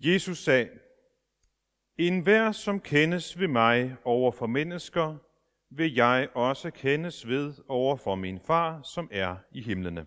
Jesus 0.00 0.38
sagde, 0.38 0.68
En 1.98 2.20
hver, 2.20 2.52
som 2.52 2.80
kendes 2.80 3.38
ved 3.38 3.48
mig 3.48 3.96
over 4.04 4.32
for 4.32 4.46
mennesker, 4.46 5.16
vil 5.70 5.94
jeg 5.94 6.28
også 6.34 6.70
kendes 6.70 7.28
ved 7.28 7.54
over 7.68 7.96
for 7.96 8.14
min 8.14 8.40
far, 8.40 8.82
som 8.82 9.08
er 9.12 9.36
i 9.52 9.62
himlene. 9.62 10.06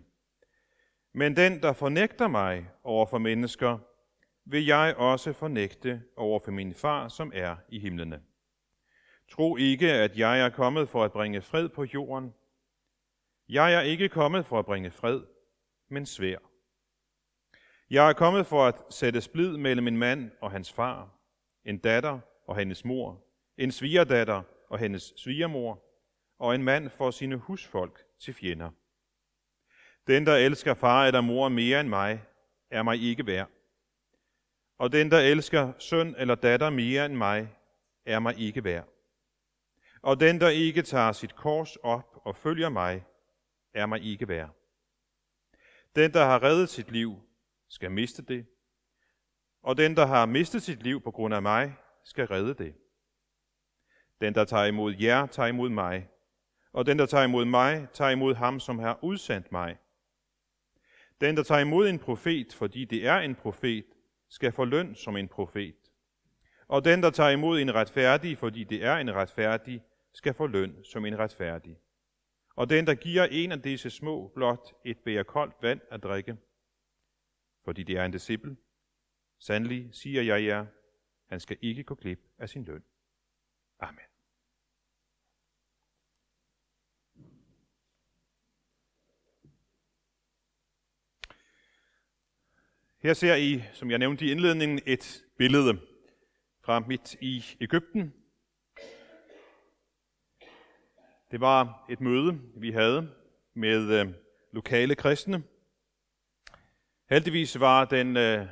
Men 1.14 1.36
den, 1.36 1.62
der 1.62 1.72
fornægter 1.72 2.28
mig 2.28 2.70
over 2.84 3.06
for 3.06 3.18
mennesker, 3.18 3.78
vil 4.44 4.66
jeg 4.66 4.94
også 4.96 5.32
fornægte 5.32 6.02
over 6.16 6.40
for 6.44 6.52
min 6.52 6.74
far, 6.74 7.08
som 7.08 7.32
er 7.34 7.56
i 7.68 7.78
himlene. 7.78 8.22
Tro 9.30 9.56
ikke, 9.56 9.92
at 9.92 10.18
jeg 10.18 10.40
er 10.40 10.48
kommet 10.48 10.88
for 10.88 11.04
at 11.04 11.12
bringe 11.12 11.42
fred 11.42 11.68
på 11.68 11.84
jorden. 11.84 12.34
Jeg 13.48 13.74
er 13.74 13.80
ikke 13.80 14.08
kommet 14.08 14.46
for 14.46 14.58
at 14.58 14.64
bringe 14.64 14.90
fred, 14.90 15.20
men 15.88 16.06
svær. 16.06 16.49
Jeg 17.90 18.08
er 18.08 18.12
kommet 18.12 18.46
for 18.46 18.66
at 18.66 18.74
sætte 18.90 19.20
splid 19.20 19.56
mellem 19.56 19.86
en 19.86 19.96
mand 19.96 20.30
og 20.40 20.50
hans 20.50 20.72
far, 20.72 21.08
en 21.64 21.78
datter 21.78 22.20
og 22.46 22.56
hendes 22.56 22.84
mor, 22.84 23.24
en 23.58 23.72
svigerdatter 23.72 24.42
og 24.68 24.78
hendes 24.78 25.12
svigermor, 25.16 25.82
og 26.38 26.54
en 26.54 26.62
mand 26.62 26.90
for 26.90 27.10
sine 27.10 27.36
husfolk 27.36 28.04
til 28.18 28.34
fjender. 28.34 28.70
Den, 30.06 30.26
der 30.26 30.36
elsker 30.36 30.74
far 30.74 31.06
eller 31.06 31.20
mor 31.20 31.48
mere 31.48 31.80
end 31.80 31.88
mig, 31.88 32.24
er 32.70 32.82
mig 32.82 33.02
ikke 33.02 33.26
værd. 33.26 33.48
Og 34.78 34.92
den, 34.92 35.10
der 35.10 35.18
elsker 35.20 35.72
søn 35.78 36.14
eller 36.18 36.34
datter 36.34 36.70
mere 36.70 37.06
end 37.06 37.14
mig, 37.14 37.54
er 38.06 38.18
mig 38.18 38.38
ikke 38.38 38.64
værd. 38.64 38.88
Og 40.02 40.20
den, 40.20 40.40
der 40.40 40.48
ikke 40.48 40.82
tager 40.82 41.12
sit 41.12 41.36
kors 41.36 41.76
op 41.76 42.20
og 42.24 42.36
følger 42.36 42.68
mig, 42.68 43.04
er 43.74 43.86
mig 43.86 44.02
ikke 44.02 44.28
værd. 44.28 44.50
Den, 45.96 46.12
der 46.12 46.24
har 46.24 46.42
reddet 46.42 46.68
sit 46.68 46.90
liv, 46.90 47.20
skal 47.70 47.90
miste 47.90 48.22
det, 48.22 48.46
og 49.62 49.76
den, 49.76 49.96
der 49.96 50.06
har 50.06 50.26
mistet 50.26 50.62
sit 50.62 50.82
liv 50.82 51.00
på 51.00 51.10
grund 51.10 51.34
af 51.34 51.42
mig, 51.42 51.76
skal 52.04 52.26
redde 52.26 52.54
det. 52.54 52.74
Den, 54.20 54.34
der 54.34 54.44
tager 54.44 54.64
imod 54.64 54.94
jer, 54.94 55.26
tager 55.26 55.46
imod 55.46 55.68
mig, 55.68 56.08
og 56.72 56.86
den, 56.86 56.98
der 56.98 57.06
tager 57.06 57.24
imod 57.24 57.44
mig, 57.44 57.88
tager 57.92 58.10
imod 58.10 58.34
ham, 58.34 58.60
som 58.60 58.78
har 58.78 58.98
udsendt 59.02 59.52
mig. 59.52 59.78
Den, 61.20 61.36
der 61.36 61.42
tager 61.42 61.60
imod 61.60 61.88
en 61.88 61.98
profet, 61.98 62.54
fordi 62.54 62.84
det 62.84 63.06
er 63.06 63.18
en 63.18 63.34
profet, 63.34 63.84
skal 64.28 64.52
få 64.52 64.64
løn 64.64 64.94
som 64.94 65.16
en 65.16 65.28
profet. 65.28 65.74
Og 66.68 66.84
den, 66.84 67.02
der 67.02 67.10
tager 67.10 67.30
imod 67.30 67.60
en 67.60 67.74
retfærdig, 67.74 68.38
fordi 68.38 68.64
det 68.64 68.84
er 68.84 68.96
en 68.96 69.14
retfærdig, 69.14 69.82
skal 70.12 70.34
få 70.34 70.46
løn 70.46 70.84
som 70.84 71.06
en 71.06 71.18
retfærdig. 71.18 71.78
Og 72.56 72.70
den, 72.70 72.86
der 72.86 72.94
giver 72.94 73.24
en 73.24 73.52
af 73.52 73.62
disse 73.62 73.90
små 73.90 74.28
blot 74.34 74.74
et 74.84 74.98
bæger 74.98 75.22
koldt 75.22 75.54
vand 75.62 75.80
at 75.90 76.02
drikke, 76.02 76.36
fordi 77.64 77.82
det 77.82 77.96
er 77.96 78.04
en 78.04 78.12
disciple, 78.12 78.56
sandelig 79.38 79.94
siger 79.94 80.22
jeg 80.22 80.44
jer, 80.44 80.66
han 81.26 81.40
skal 81.40 81.56
ikke 81.60 81.84
gå 81.84 81.94
glip 81.94 82.20
af 82.38 82.48
sin 82.48 82.64
løn. 82.64 82.84
Amen. 83.80 84.04
Her 93.02 93.14
ser 93.14 93.34
I, 93.34 93.62
som 93.72 93.90
jeg 93.90 93.98
nævnte 93.98 94.24
i 94.24 94.30
indledningen, 94.30 94.80
et 94.86 95.24
billede 95.36 95.80
fra 96.64 96.80
midt 96.80 97.14
i 97.14 97.44
Ægypten. 97.60 98.14
Det 101.30 101.40
var 101.40 101.86
et 101.90 102.00
møde, 102.00 102.40
vi 102.56 102.70
havde 102.70 103.14
med 103.54 104.00
øh, 104.00 104.14
lokale 104.52 104.94
kristne. 104.94 105.42
Heldigvis 107.10 107.60
var 107.60 107.84
den 107.84 108.16
øh, 108.16 108.46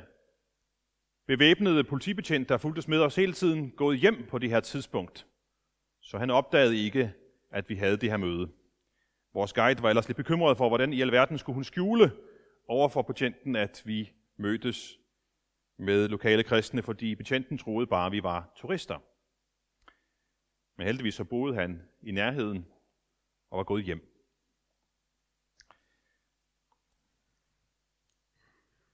bevæbnede 1.27 1.83
politibetjent, 1.83 2.49
der 2.49 2.57
fulgtes 2.57 2.87
med 2.87 2.99
os 3.01 3.15
hele 3.15 3.33
tiden, 3.33 3.71
gået 3.71 3.99
hjem 3.99 4.27
på 4.29 4.37
det 4.37 4.49
her 4.49 4.59
tidspunkt. 4.59 5.27
Så 6.01 6.17
han 6.17 6.29
opdagede 6.29 6.77
ikke, 6.77 7.13
at 7.51 7.69
vi 7.69 7.75
havde 7.75 7.97
det 7.97 8.09
her 8.09 8.17
møde. 8.17 8.51
Vores 9.33 9.53
guide 9.53 9.83
var 9.83 9.89
ellers 9.89 10.07
lidt 10.07 10.15
bekymret 10.15 10.57
for, 10.57 10.67
hvordan 10.67 10.93
i 10.93 11.01
alverden 11.01 11.37
skulle 11.37 11.53
hun 11.53 11.63
skjule 11.63 12.11
over 12.67 12.89
for 12.89 13.01
betjenten, 13.01 13.55
at 13.55 13.81
vi 13.85 14.11
mødtes 14.37 14.97
med 15.77 16.07
lokale 16.07 16.43
kristne, 16.43 16.81
fordi 16.81 17.15
betjenten 17.15 17.57
troede 17.57 17.87
bare, 17.87 18.05
at 18.05 18.11
vi 18.11 18.23
var 18.23 18.51
turister. 18.55 18.97
Men 20.77 20.87
heldigvis 20.87 21.15
så 21.15 21.23
boede 21.23 21.55
han 21.55 21.81
i 22.01 22.11
nærheden 22.11 22.65
og 23.51 23.57
var 23.57 23.63
gået 23.63 23.83
hjem. 23.83 24.08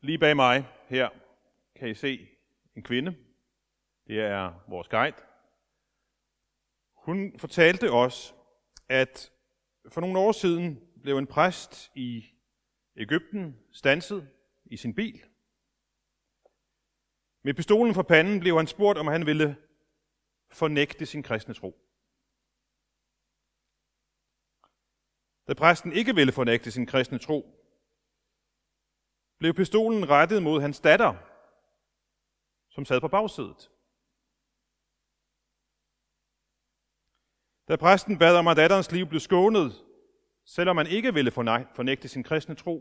Lige 0.06 0.18
bag 0.18 0.36
mig 0.36 0.68
her 0.88 1.10
kan 1.76 1.90
I 1.90 1.94
se 1.94 2.30
en 2.76 2.84
kvinde. 2.84 3.18
Det 4.08 4.22
er 4.22 4.64
vores 4.70 4.88
guide. 4.88 5.16
Hun 6.94 7.40
fortalte 7.40 7.92
os, 7.92 8.36
at 8.90 9.32
for 9.90 10.02
nogle 10.02 10.20
år 10.20 10.32
siden 10.32 10.80
blev 11.02 11.18
en 11.18 11.28
præst 11.28 11.92
i 11.96 12.26
Ægypten 12.96 13.60
stanset 13.72 14.30
i 14.66 14.78
sin 14.78 14.96
bil. 14.96 15.24
Med 17.44 17.54
pistolen 17.54 17.94
for 17.94 18.04
panden 18.04 18.40
blev 18.40 18.58
han 18.58 18.68
spurgt, 18.68 19.00
om 19.00 19.08
han 19.08 19.26
ville 19.26 19.58
fornægte 20.52 21.06
sin 21.06 21.24
kristne 21.24 21.54
tro. 21.54 21.72
Da 25.48 25.54
præsten 25.54 25.94
ikke 25.94 26.16
ville 26.16 26.34
fornægte 26.34 26.72
sin 26.72 26.86
kristne 26.86 27.20
tro, 27.20 27.65
blev 29.46 29.54
pistolen 29.54 30.10
rettet 30.10 30.44
mod 30.44 30.62
hans 30.62 30.80
datter, 30.80 31.14
som 32.70 32.86
sad 32.86 33.02
på 33.02 33.08
bagsædet. 33.08 33.72
Da 37.68 37.76
præsten 37.76 38.20
bad 38.20 38.38
om, 38.38 38.48
at 38.48 38.58
datterens 38.58 38.92
liv 38.92 39.06
blev 39.08 39.20
skånet, 39.20 39.72
selvom 40.46 40.76
man 40.76 40.88
ikke 40.88 41.14
ville 41.14 41.32
fornægte 41.32 42.08
sin 42.08 42.24
kristne 42.24 42.56
tro, 42.56 42.76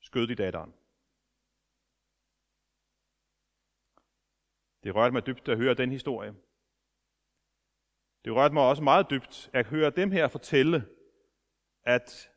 skød 0.00 0.26
de 0.26 0.34
datteren. 0.34 0.72
Det 4.82 4.94
rørte 4.94 5.12
mig 5.12 5.26
dybt 5.26 5.48
at 5.48 5.56
høre 5.56 5.74
den 5.74 5.90
historie. 5.92 6.32
Det 8.24 8.34
rørte 8.34 8.54
mig 8.54 8.62
også 8.62 8.82
meget 8.82 9.10
dybt 9.10 9.50
at 9.52 9.66
høre 9.66 9.90
dem 9.90 10.10
her 10.10 10.28
fortælle, 10.28 10.88
at 11.82 12.35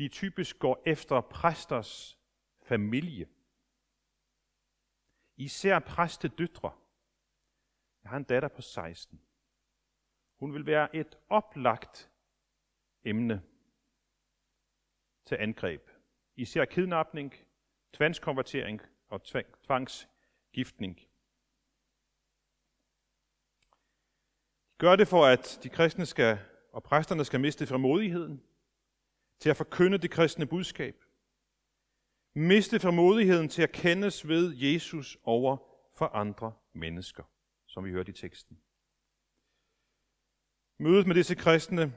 de 0.00 0.08
typisk 0.08 0.58
går 0.58 0.82
efter 0.86 1.20
præsters 1.20 2.18
familie. 2.62 3.28
Især 5.36 5.78
præste 5.78 6.28
døtre. 6.28 6.72
Jeg 8.02 8.10
har 8.10 8.16
en 8.16 8.24
datter 8.24 8.48
på 8.48 8.62
16. 8.62 9.20
Hun 10.38 10.54
vil 10.54 10.66
være 10.66 10.96
et 10.96 11.18
oplagt 11.28 12.10
emne 13.04 13.42
til 15.24 15.36
angreb. 15.40 15.90
Især 16.36 16.64
kidnapning, 16.64 17.34
tvangskonvertering 17.92 18.80
og 19.08 19.22
tvangsgiftning. 19.66 21.00
Gør 24.78 24.96
det 24.96 25.08
for, 25.08 25.26
at 25.26 25.60
de 25.62 25.68
kristne 25.68 26.06
skal, 26.06 26.38
og 26.72 26.82
præsterne 26.82 27.24
skal 27.24 27.40
miste 27.40 27.66
frimodigheden 27.66 28.49
til 29.40 29.50
at 29.50 29.56
forkynde 29.56 29.98
det 29.98 30.10
kristne 30.10 30.46
budskab. 30.46 31.04
Miste 32.34 32.80
formodigheden 32.80 33.48
til 33.48 33.62
at 33.62 33.72
kendes 33.72 34.28
ved 34.28 34.54
Jesus 34.56 35.18
over 35.24 35.56
for 35.96 36.06
andre 36.06 36.52
mennesker, 36.74 37.22
som 37.66 37.84
vi 37.84 37.90
hørte 37.90 38.10
i 38.10 38.14
teksten. 38.14 38.60
Mødet 40.78 41.06
med 41.06 41.14
disse 41.14 41.34
kristne, 41.34 41.94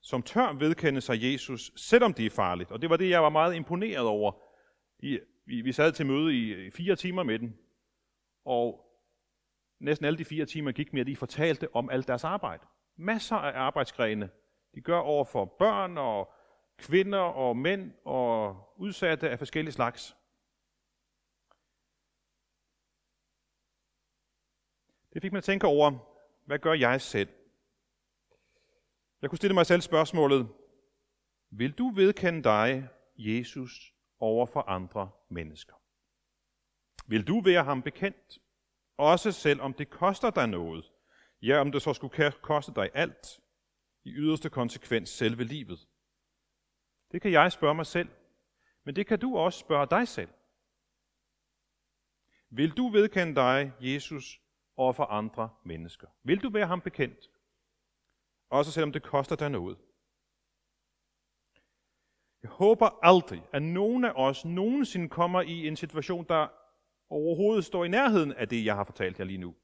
som 0.00 0.22
tør 0.22 0.52
vedkende 0.52 1.00
sig 1.00 1.32
Jesus, 1.32 1.72
selvom 1.76 2.14
det 2.14 2.26
er 2.26 2.30
farligt. 2.30 2.70
Og 2.70 2.82
det 2.82 2.90
var 2.90 2.96
det, 2.96 3.10
jeg 3.10 3.22
var 3.22 3.28
meget 3.28 3.54
imponeret 3.54 4.06
over. 4.06 4.32
Vi 5.46 5.72
sad 5.72 5.92
til 5.92 6.06
møde 6.06 6.36
i 6.36 6.70
fire 6.70 6.96
timer 6.96 7.22
med 7.22 7.38
dem, 7.38 7.52
og 8.44 8.84
næsten 9.80 10.06
alle 10.06 10.18
de 10.18 10.24
fire 10.24 10.46
timer 10.46 10.72
gik 10.72 10.92
med, 10.92 11.00
at 11.00 11.06
de 11.06 11.16
fortalte 11.16 11.74
om 11.74 11.90
alt 11.90 12.08
deres 12.08 12.24
arbejde. 12.24 12.66
Masser 12.96 13.36
af 13.36 13.60
arbejdsgrene. 13.60 14.30
De 14.74 14.80
gør 14.80 14.98
over 14.98 15.24
for 15.24 15.44
børn 15.44 15.98
og 15.98 16.32
kvinder 16.78 17.18
og 17.18 17.56
mænd 17.56 17.92
og 18.04 18.56
udsatte 18.76 19.30
af 19.30 19.38
forskellige 19.38 19.72
slags. 19.72 20.16
Det 25.12 25.22
fik 25.22 25.32
mig 25.32 25.38
at 25.38 25.44
tænke 25.44 25.66
over, 25.66 25.98
hvad 26.46 26.58
gør 26.58 26.72
jeg 26.72 27.00
selv? 27.00 27.28
Jeg 29.22 29.30
kunne 29.30 29.36
stille 29.36 29.54
mig 29.54 29.66
selv 29.66 29.80
spørgsmålet, 29.80 30.48
vil 31.50 31.72
du 31.72 31.90
vedkende 31.90 32.42
dig, 32.42 32.88
Jesus, 33.16 33.94
over 34.18 34.46
for 34.46 34.60
andre 34.60 35.10
mennesker? 35.30 35.74
Vil 37.06 37.26
du 37.26 37.40
være 37.40 37.64
ham 37.64 37.82
bekendt? 37.82 38.38
Også 38.96 39.32
selv 39.32 39.60
om 39.60 39.74
det 39.74 39.90
koster 39.90 40.30
dig 40.30 40.46
noget. 40.46 40.92
Ja, 41.42 41.60
om 41.60 41.72
det 41.72 41.82
så 41.82 41.94
skulle 41.94 42.32
koste 42.42 42.74
dig 42.74 42.90
alt. 42.94 43.40
I 44.04 44.10
yderste 44.10 44.50
konsekvens 44.50 45.08
selve 45.08 45.44
livet. 45.44 45.87
Det 47.12 47.22
kan 47.22 47.32
jeg 47.32 47.52
spørge 47.52 47.74
mig 47.74 47.86
selv, 47.86 48.08
men 48.84 48.96
det 48.96 49.06
kan 49.06 49.18
du 49.18 49.36
også 49.36 49.58
spørge 49.58 49.86
dig 49.90 50.08
selv. 50.08 50.30
Vil 52.50 52.70
du 52.70 52.88
vedkende 52.88 53.34
dig, 53.34 53.72
Jesus, 53.80 54.40
over 54.76 54.92
for 54.92 55.04
andre 55.04 55.50
mennesker? 55.64 56.06
Vil 56.22 56.42
du 56.42 56.50
være 56.50 56.66
ham 56.66 56.80
bekendt? 56.80 57.30
Også 58.50 58.72
selvom 58.72 58.92
det 58.92 59.02
koster 59.02 59.36
dig 59.36 59.50
noget. 59.50 59.78
Jeg 62.42 62.50
håber 62.50 62.98
aldrig, 63.02 63.42
at 63.52 63.62
nogen 63.62 64.04
af 64.04 64.12
os 64.16 64.44
nogensinde 64.44 65.08
kommer 65.08 65.40
i 65.40 65.68
en 65.68 65.76
situation, 65.76 66.24
der 66.28 66.48
overhovedet 67.10 67.64
står 67.64 67.84
i 67.84 67.88
nærheden 67.88 68.32
af 68.32 68.48
det, 68.48 68.64
jeg 68.64 68.74
har 68.74 68.84
fortalt 68.84 69.18
jer 69.18 69.24
lige 69.24 69.38
nu. 69.38 69.54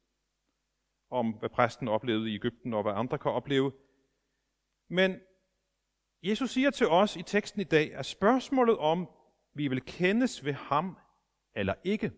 Om 1.09 1.31
hvad 1.31 1.49
præsten 1.49 1.87
oplevede 1.87 2.31
i 2.31 2.35
Ægypten, 2.35 2.73
og 2.73 2.83
hvad 2.83 2.93
andre 2.93 3.17
kan 3.17 3.31
opleve. 3.31 3.71
Men 4.87 5.19
Jesus 6.25 6.51
siger 6.51 6.69
til 6.69 6.87
os 6.87 7.15
i 7.15 7.23
teksten 7.23 7.61
i 7.61 7.63
dag, 7.63 7.95
at 7.95 8.05
spørgsmålet 8.05 8.77
om, 8.77 9.09
vi 9.53 9.67
vil 9.67 9.85
kendes 9.85 10.45
ved 10.45 10.53
ham 10.53 10.97
eller 11.55 11.73
ikke, 11.83 12.11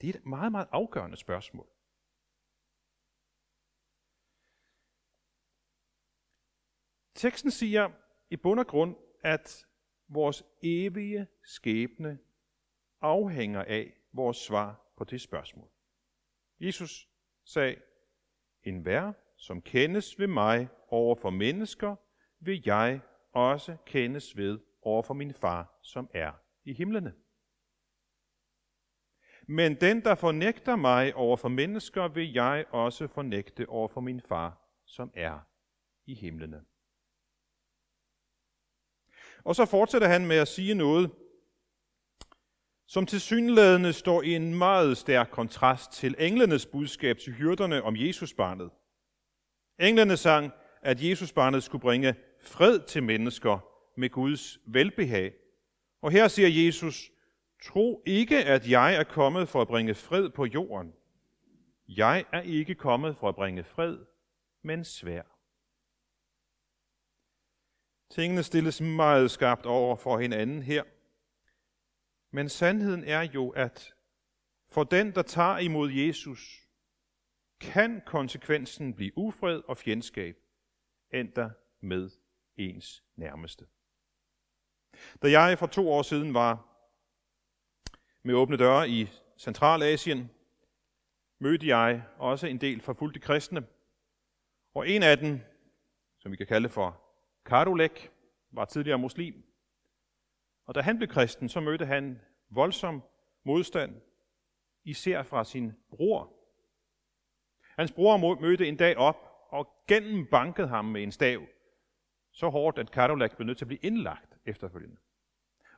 det 0.00 0.08
er 0.08 0.18
et 0.18 0.26
meget, 0.26 0.52
meget 0.52 0.68
afgørende 0.72 1.16
spørgsmål. 1.16 1.66
Teksten 7.14 7.50
siger 7.50 7.90
i 8.30 8.36
bund 8.36 8.60
og 8.60 8.66
grund, 8.66 8.96
at 9.20 9.66
vores 10.08 10.44
evige 10.62 11.26
skæbne 11.42 12.18
afhænger 13.00 13.64
af 13.64 13.92
vores 14.12 14.36
svar 14.36 14.92
på 14.96 15.04
det 15.04 15.20
spørgsmål. 15.20 15.68
Jesus 16.60 17.08
sagde, 17.44 17.82
en 18.62 18.84
vær, 18.84 19.12
som 19.36 19.62
kendes 19.62 20.18
ved 20.18 20.26
mig 20.26 20.68
over 20.88 21.14
for 21.14 21.30
mennesker, 21.30 21.96
vil 22.44 22.62
jeg 22.66 23.00
også 23.32 23.76
kendes 23.86 24.36
ved 24.36 24.58
over 24.82 25.02
for 25.02 25.14
min 25.14 25.34
far, 25.34 25.78
som 25.82 26.10
er 26.14 26.32
i 26.64 26.72
himlene. 26.72 27.14
Men 29.48 29.74
den, 29.74 30.04
der 30.04 30.14
fornægter 30.14 30.76
mig 30.76 31.14
over 31.14 31.36
for 31.36 31.48
mennesker, 31.48 32.08
vil 32.08 32.32
jeg 32.32 32.64
også 32.70 33.06
fornægte 33.06 33.68
over 33.68 33.88
for 33.88 34.00
min 34.00 34.20
far, 34.20 34.58
som 34.86 35.10
er 35.14 35.38
i 36.06 36.14
himlene. 36.14 36.64
Og 39.44 39.56
så 39.56 39.66
fortsætter 39.66 40.08
han 40.08 40.26
med 40.26 40.36
at 40.36 40.48
sige 40.48 40.74
noget, 40.74 41.10
som 42.86 43.06
til 43.06 43.20
synlædende 43.20 43.92
står 43.92 44.22
i 44.22 44.34
en 44.34 44.54
meget 44.54 44.96
stærk 44.96 45.28
kontrast 45.30 45.92
til 45.92 46.14
englenes 46.18 46.66
budskab 46.66 47.18
til 47.18 47.32
hyrderne 47.32 47.82
om 47.82 47.96
Jesusbarnet. 47.96 48.70
Englene 49.80 50.16
sang, 50.16 50.52
at 50.82 51.02
Jesusbarnet 51.02 51.62
skulle 51.62 51.82
bringe 51.82 52.14
fred 52.42 52.80
til 52.86 53.02
mennesker 53.02 53.58
med 53.96 54.10
Guds 54.10 54.58
velbehag. 54.66 55.34
Og 56.00 56.10
her 56.10 56.28
siger 56.28 56.48
Jesus, 56.48 57.10
tro 57.62 58.02
ikke, 58.06 58.44
at 58.44 58.70
jeg 58.70 58.94
er 58.94 59.04
kommet 59.04 59.48
for 59.48 59.62
at 59.62 59.68
bringe 59.68 59.94
fred 59.94 60.30
på 60.30 60.44
jorden. 60.44 60.94
Jeg 61.88 62.24
er 62.32 62.40
ikke 62.40 62.74
kommet 62.74 63.16
for 63.16 63.28
at 63.28 63.34
bringe 63.34 63.64
fred, 63.64 63.98
men 64.62 64.84
svær. 64.84 65.22
Tingene 68.10 68.42
stilles 68.42 68.80
meget 68.80 69.30
skarpt 69.30 69.66
over 69.66 69.96
for 69.96 70.18
hinanden 70.18 70.62
her. 70.62 70.82
Men 72.30 72.48
sandheden 72.48 73.04
er 73.04 73.22
jo, 73.22 73.48
at 73.48 73.94
for 74.68 74.84
den, 74.84 75.14
der 75.14 75.22
tager 75.22 75.58
imod 75.58 75.90
Jesus, 75.90 76.68
kan 77.60 78.02
konsekvensen 78.06 78.94
blive 78.94 79.18
ufred 79.18 79.62
og 79.68 79.76
fjendskab, 79.76 80.36
endda 81.10 81.50
med 81.80 82.10
ens 82.70 83.04
nærmeste. 83.16 83.66
Da 85.22 85.30
jeg 85.30 85.58
for 85.58 85.66
to 85.66 85.92
år 85.92 86.02
siden 86.02 86.34
var 86.34 86.68
med 88.22 88.34
åbne 88.34 88.56
døre 88.56 88.88
i 88.88 89.08
Centralasien, 89.38 90.30
mødte 91.38 91.66
jeg 91.66 92.04
også 92.18 92.46
en 92.46 92.60
del 92.60 92.80
forfulgte 92.80 93.20
kristne, 93.20 93.66
og 94.74 94.88
en 94.88 95.02
af 95.02 95.18
dem, 95.18 95.40
som 96.18 96.32
vi 96.32 96.36
kan 96.36 96.46
kalde 96.46 96.68
for 96.68 97.02
Kardulek 97.44 98.10
var 98.50 98.64
tidligere 98.64 98.98
muslim, 98.98 99.44
og 100.66 100.74
da 100.74 100.80
han 100.80 100.96
blev 100.96 101.08
kristen, 101.08 101.48
så 101.48 101.60
mødte 101.60 101.86
han 101.86 102.20
voldsom 102.50 103.02
modstand, 103.44 104.00
især 104.84 105.22
fra 105.22 105.44
sin 105.44 105.72
bror. 105.90 106.32
Hans 107.78 107.92
bror 107.92 108.40
mødte 108.40 108.68
en 108.68 108.76
dag 108.76 108.96
op 108.96 109.48
og 109.48 109.68
gennembankede 109.88 110.68
ham 110.68 110.84
med 110.84 111.02
en 111.02 111.12
stav, 111.12 111.46
så 112.32 112.48
hårdt, 112.48 112.78
at 112.78 112.90
Kardulek 112.90 113.36
blev 113.36 113.46
nødt 113.46 113.58
til 113.58 113.64
at 113.64 113.68
blive 113.68 113.80
indlagt 113.82 114.38
efterfølgende. 114.44 114.96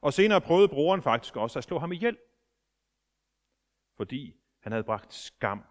Og 0.00 0.12
senere 0.12 0.40
prøvede 0.40 0.68
broren 0.68 1.02
faktisk 1.02 1.36
også 1.36 1.58
at 1.58 1.64
slå 1.64 1.78
ham 1.78 1.92
ihjel, 1.92 2.18
fordi 3.96 4.36
han 4.60 4.72
havde 4.72 4.84
bragt 4.84 5.14
skam 5.14 5.64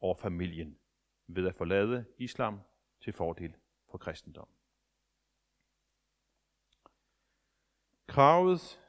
over 0.00 0.14
familien 0.14 0.78
ved 1.26 1.46
at 1.46 1.54
forlade 1.54 2.04
islam 2.18 2.60
til 3.00 3.12
fordel 3.12 3.54
for 3.90 3.98
kristendom. 3.98 4.48
Kravet 8.06 8.80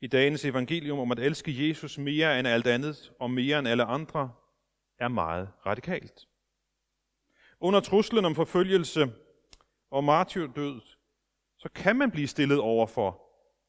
i 0.00 0.06
dagens 0.06 0.44
evangelium 0.44 0.98
om 0.98 1.12
at 1.12 1.18
elske 1.18 1.68
Jesus 1.68 1.98
mere 1.98 2.38
end 2.38 2.48
alt 2.48 2.66
andet 2.66 3.12
og 3.20 3.30
mere 3.30 3.58
end 3.58 3.68
alle 3.68 3.84
andre 3.84 4.32
er 4.98 5.08
meget 5.08 5.52
radikalt. 5.66 6.28
Under 7.60 7.80
truslen 7.80 8.24
om 8.24 8.34
forfølgelse 8.34 9.12
og 9.94 10.04
martyrdød, 10.04 10.80
så 11.58 11.68
kan 11.74 11.96
man 11.96 12.10
blive 12.10 12.28
stillet 12.28 12.58
over 12.58 12.86
for 12.86 13.22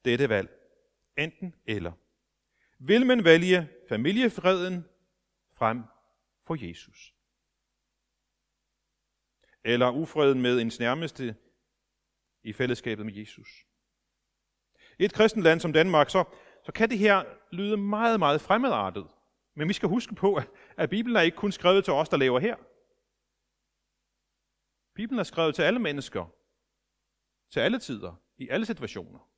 dette 0.06 0.30
valg. 0.30 0.50
Enten 1.18 1.56
eller. 1.66 1.92
Vil 2.80 3.06
man 3.06 3.24
vælge 3.24 3.70
familiefreden 3.90 4.86
frem 5.54 5.84
for 6.48 6.68
Jesus? 6.68 7.14
Eller 9.64 9.92
ufreden 9.92 10.42
med 10.42 10.62
ens 10.62 10.80
nærmeste 10.80 11.36
i 12.44 12.54
fællesskabet 12.54 13.06
med 13.06 13.14
Jesus. 13.14 13.66
I 15.00 15.06
et 15.06 15.14
kristent 15.14 15.44
land 15.44 15.60
som 15.60 15.74
Danmark, 15.74 16.10
så, 16.10 16.24
så 16.64 16.72
kan 16.72 16.90
det 16.90 16.98
her 16.98 17.24
lyde 17.52 17.78
meget, 17.78 18.20
meget 18.20 18.42
fremmedartet. 18.42 19.08
Men 19.56 19.68
vi 19.68 19.74
skal 19.74 19.90
huske 19.90 20.16
på, 20.16 20.40
at 20.78 20.90
Bibelen 20.90 21.16
er 21.16 21.22
ikke 21.22 21.38
kun 21.38 21.52
skrevet 21.52 21.84
til 21.84 21.94
os, 21.94 22.10
der 22.10 22.18
lever 22.18 22.40
her. 22.40 22.56
Bibelen 24.96 25.20
er 25.20 25.24
skrevet 25.24 25.56
til 25.56 25.62
alle 25.62 25.80
mennesker, 25.80 26.36
til 27.50 27.60
alle 27.60 27.80
tider, 27.80 28.16
i 28.38 28.50
alle 28.50 28.66
situationer. 28.66 29.32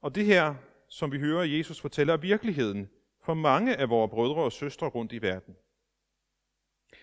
Og 0.00 0.14
det 0.14 0.24
her, 0.24 0.54
som 0.88 1.12
vi 1.12 1.18
hører 1.18 1.44
Jesus 1.44 1.80
fortælle, 1.80 2.12
er 2.12 2.16
virkeligheden 2.16 2.90
for 3.24 3.34
mange 3.34 3.76
af 3.76 3.90
vores 3.90 4.10
brødre 4.10 4.42
og 4.42 4.52
søstre 4.52 4.86
rundt 4.86 5.12
i 5.12 5.22
verden. 5.22 5.56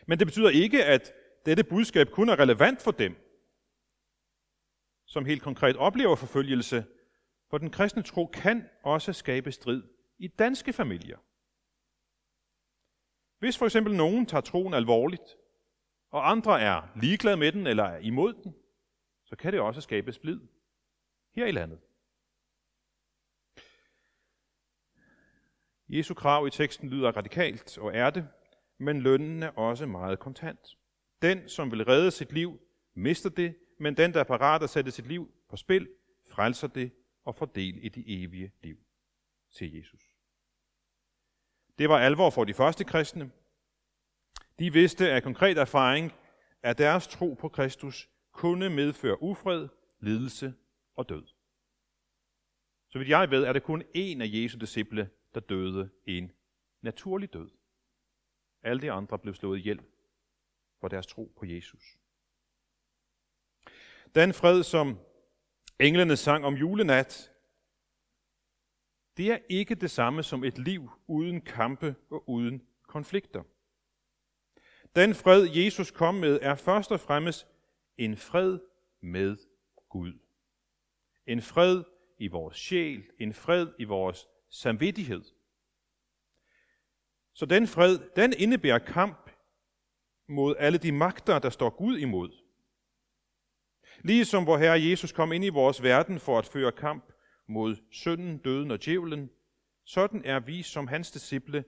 Men 0.07 0.19
det 0.19 0.27
betyder 0.27 0.49
ikke, 0.49 0.85
at 0.85 1.13
dette 1.45 1.63
budskab 1.63 2.07
kun 2.07 2.29
er 2.29 2.39
relevant 2.39 2.81
for 2.81 2.91
dem, 2.91 3.15
som 5.05 5.25
helt 5.25 5.41
konkret 5.41 5.77
oplever 5.77 6.15
forfølgelse, 6.15 6.85
for 7.49 7.57
den 7.57 7.71
kristne 7.71 8.03
tro 8.03 8.25
kan 8.25 8.69
også 8.83 9.13
skabe 9.13 9.51
strid 9.51 9.83
i 10.17 10.27
danske 10.27 10.73
familier. 10.73 11.17
Hvis 13.41 13.57
for 13.57 13.65
eksempel 13.65 13.95
nogen 13.95 14.25
tager 14.25 14.41
troen 14.41 14.73
alvorligt, 14.73 15.37
og 16.09 16.31
andre 16.31 16.61
er 16.61 16.81
ligeglade 17.01 17.37
med 17.37 17.51
den 17.51 17.67
eller 17.67 17.83
er 17.83 17.97
imod 17.97 18.33
den, 18.33 18.55
så 19.25 19.35
kan 19.35 19.53
det 19.53 19.61
også 19.61 19.81
skabe 19.81 20.13
splid 20.13 20.39
her 21.35 21.45
i 21.45 21.51
landet. 21.51 21.79
Jesu 25.89 26.13
krav 26.13 26.47
i 26.47 26.49
teksten 26.49 26.89
lyder 26.89 27.11
radikalt, 27.11 27.77
og 27.77 27.95
er 27.95 28.09
det, 28.09 28.27
men 28.77 29.01
lønnen 29.01 29.43
er 29.43 29.49
også 29.49 29.85
meget 29.85 30.19
kontant. 30.19 30.77
Den, 31.21 31.49
som 31.49 31.71
vil 31.71 31.85
redde 31.85 32.11
sit 32.11 32.31
liv, 32.31 32.59
mister 32.93 33.29
det, 33.29 33.55
men 33.79 33.97
den, 33.97 34.13
der 34.13 34.19
er 34.19 34.23
parat 34.23 34.63
at 34.63 34.69
sætte 34.69 34.91
sit 34.91 35.07
liv 35.07 35.31
på 35.49 35.57
spil, 35.57 35.89
frelser 36.29 36.67
det 36.67 36.91
og 37.23 37.35
får 37.35 37.45
del 37.45 37.85
i 37.85 37.89
det 37.89 38.23
evige 38.23 38.51
liv 38.63 38.77
til 39.51 39.77
Jesus. 39.77 40.10
Det 41.81 41.89
var 41.89 41.99
alvor 41.99 42.29
for 42.29 42.43
de 42.43 42.53
første 42.53 42.83
kristne. 42.83 43.31
De 44.59 44.73
vidste 44.73 45.11
af 45.11 45.23
konkret 45.23 45.57
erfaring, 45.57 46.13
at 46.63 46.77
deres 46.77 47.07
tro 47.07 47.33
på 47.33 47.49
Kristus 47.49 48.09
kunne 48.31 48.69
medføre 48.69 49.21
ufred, 49.21 49.69
lidelse 49.99 50.53
og 50.95 51.09
død. 51.09 51.23
Så 52.89 52.97
vidt 52.97 53.09
jeg 53.09 53.31
ved, 53.31 53.43
er 53.43 53.53
det 53.53 53.63
kun 53.63 53.83
en 53.93 54.21
af 54.21 54.25
Jesu 54.29 54.57
disciple, 54.57 55.09
der 55.33 55.39
døde 55.39 55.89
en 56.05 56.31
naturlig 56.81 57.33
død. 57.33 57.49
Alle 58.63 58.81
de 58.81 58.91
andre 58.91 59.19
blev 59.19 59.33
slået 59.33 59.59
ihjel 59.59 59.79
for 60.79 60.87
deres 60.87 61.07
tro 61.07 61.33
på 61.37 61.45
Jesus. 61.45 61.97
Den 64.15 64.33
fred, 64.33 64.63
som 64.63 64.99
englene 65.79 66.17
sang 66.17 66.45
om 66.45 66.53
julenat, 66.53 67.31
det 69.17 69.31
er 69.31 69.37
ikke 69.49 69.75
det 69.75 69.91
samme 69.91 70.23
som 70.23 70.43
et 70.43 70.57
liv 70.57 70.89
uden 71.07 71.41
kampe 71.41 71.95
og 72.09 72.29
uden 72.29 72.61
konflikter. 72.87 73.43
Den 74.95 75.15
fred, 75.15 75.49
Jesus 75.49 75.91
kom 75.91 76.15
med, 76.15 76.39
er 76.41 76.55
først 76.55 76.91
og 76.91 76.99
fremmest 76.99 77.47
en 77.97 78.17
fred 78.17 78.59
med 79.01 79.37
Gud. 79.89 80.13
En 81.27 81.41
fred 81.41 81.83
i 82.17 82.27
vores 82.27 82.57
sjæl, 82.57 83.03
en 83.19 83.33
fred 83.33 83.67
i 83.79 83.83
vores 83.83 84.27
samvittighed. 84.49 85.23
Så 87.33 87.45
den 87.45 87.67
fred, 87.67 87.99
den 88.15 88.33
indebærer 88.37 88.79
kamp 88.79 89.29
mod 90.27 90.55
alle 90.59 90.77
de 90.77 90.91
magter, 90.91 91.39
der 91.39 91.49
står 91.49 91.69
Gud 91.69 91.97
imod. 91.97 92.31
Ligesom 94.03 94.43
hvor 94.43 94.57
Herre 94.57 94.81
Jesus 94.81 95.11
kom 95.11 95.31
ind 95.31 95.45
i 95.45 95.49
vores 95.49 95.83
verden 95.83 96.19
for 96.19 96.39
at 96.39 96.45
føre 96.45 96.71
kamp 96.71 97.10
mod 97.51 97.75
synden, 97.91 98.37
døden 98.37 98.71
og 98.71 98.85
djævlen, 98.85 99.29
sådan 99.85 100.21
er 100.25 100.39
vi 100.39 100.61
som 100.61 100.87
hans 100.87 101.11
disciple 101.11 101.63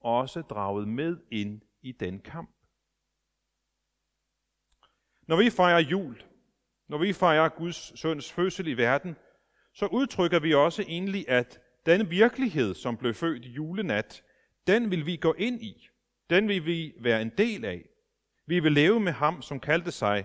også 0.00 0.40
draget 0.42 0.88
med 0.88 1.16
ind 1.30 1.60
i 1.82 1.92
den 1.92 2.20
kamp. 2.20 2.50
Når 5.26 5.36
vi 5.36 5.50
fejrer 5.50 5.78
jul, 5.78 6.22
når 6.88 6.98
vi 6.98 7.12
fejrer 7.12 7.48
Guds 7.48 8.00
søns 8.00 8.32
fødsel 8.32 8.68
i 8.68 8.76
verden, 8.76 9.16
så 9.74 9.86
udtrykker 9.86 10.40
vi 10.40 10.54
også 10.54 10.82
egentlig, 10.82 11.28
at 11.28 11.60
den 11.86 12.10
virkelighed, 12.10 12.74
som 12.74 12.96
blev 12.96 13.14
født 13.14 13.44
julenat, 13.44 14.22
den 14.66 14.90
vil 14.90 15.06
vi 15.06 15.16
gå 15.16 15.32
ind 15.32 15.62
i. 15.62 15.88
Den 16.30 16.48
vil 16.48 16.66
vi 16.66 16.94
være 17.00 17.22
en 17.22 17.32
del 17.38 17.64
af. 17.64 17.88
Vi 18.46 18.60
vil 18.60 18.72
leve 18.72 19.00
med 19.00 19.12
ham, 19.12 19.42
som 19.42 19.60
kaldte 19.60 19.90
sig 19.90 20.24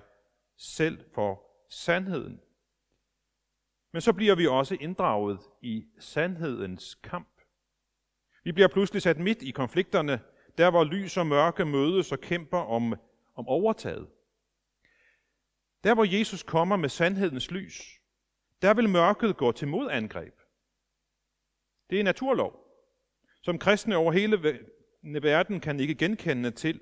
selv 0.57 0.99
for 1.13 1.43
sandheden. 1.69 2.41
Men 3.97 4.01
så 4.01 4.13
bliver 4.13 4.35
vi 4.35 4.47
også 4.47 4.77
inddraget 4.79 5.39
i 5.61 5.85
sandhedens 5.99 6.95
kamp. 6.95 7.41
Vi 8.43 8.51
bliver 8.51 8.67
pludselig 8.67 9.01
sat 9.01 9.19
midt 9.19 9.41
i 9.41 9.51
konflikterne, 9.51 10.19
der 10.57 10.69
hvor 10.69 10.83
lys 10.83 11.17
og 11.17 11.27
mørke 11.27 11.65
mødes 11.65 12.11
og 12.11 12.19
kæmper 12.19 12.57
om, 12.57 12.95
om 13.35 13.47
overtaget. 13.47 14.07
Der 15.83 15.93
hvor 15.93 16.17
Jesus 16.17 16.43
kommer 16.43 16.75
med 16.75 16.89
sandhedens 16.89 17.51
lys, 17.51 18.01
der 18.61 18.73
vil 18.73 18.89
mørket 18.89 19.37
gå 19.37 19.51
til 19.51 19.67
modangreb. 19.67 20.33
Det 21.89 21.99
er 21.99 22.03
naturlov, 22.03 22.53
som 23.41 23.59
kristne 23.59 23.95
over 23.97 24.11
hele 24.11 24.59
verden 25.03 25.59
kan 25.59 25.79
ikke 25.79 25.95
genkende 25.95 26.51
til. 26.51 26.81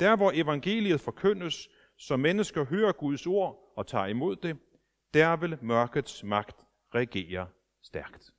Der 0.00 0.16
hvor 0.16 0.32
evangeliet 0.34 1.00
forkyndes, 1.00 1.68
så 1.96 2.16
mennesker 2.16 2.64
hører 2.64 2.92
Guds 2.92 3.26
ord 3.26 3.72
og 3.76 3.86
tager 3.86 4.06
imod 4.06 4.36
det, 4.36 4.58
der 5.14 5.36
vil 5.36 5.58
mørkets 5.62 6.24
magt 6.24 6.66
regere 6.94 7.48
stærkt. 7.82 8.34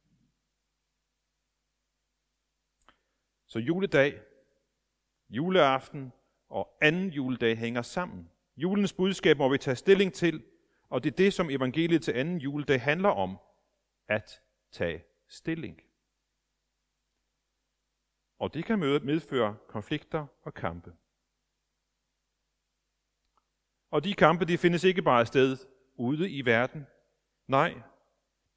Så 3.45 3.59
juledag, 3.59 4.21
juleaften 5.29 6.13
og 6.49 6.77
anden 6.81 7.09
juledag 7.09 7.57
hænger 7.57 7.81
sammen. 7.81 8.31
Julens 8.57 8.93
budskab 8.93 9.37
må 9.37 9.49
vi 9.49 9.57
tage 9.57 9.75
stilling 9.75 10.13
til, 10.13 10.43
og 10.89 11.03
det 11.03 11.11
er 11.11 11.15
det, 11.15 11.33
som 11.33 11.49
evangeliet 11.49 12.03
til 12.03 12.11
anden 12.11 12.37
juledag 12.37 12.81
handler 12.81 13.09
om, 13.09 13.37
at 14.07 14.41
tage 14.71 15.03
stilling. 15.27 15.81
Og 18.39 18.53
det 18.53 18.65
kan 18.65 18.79
medføre 18.79 19.57
konflikter 19.67 20.25
og 20.41 20.53
kampe. 20.53 20.93
Og 23.91 24.03
de 24.03 24.13
kampe, 24.13 24.45
de 24.45 24.57
findes 24.57 24.83
ikke 24.83 25.01
bare 25.01 25.25
sted 25.25 25.57
ude 25.95 26.29
i 26.29 26.45
verden. 26.45 26.87
Nej, 27.47 27.73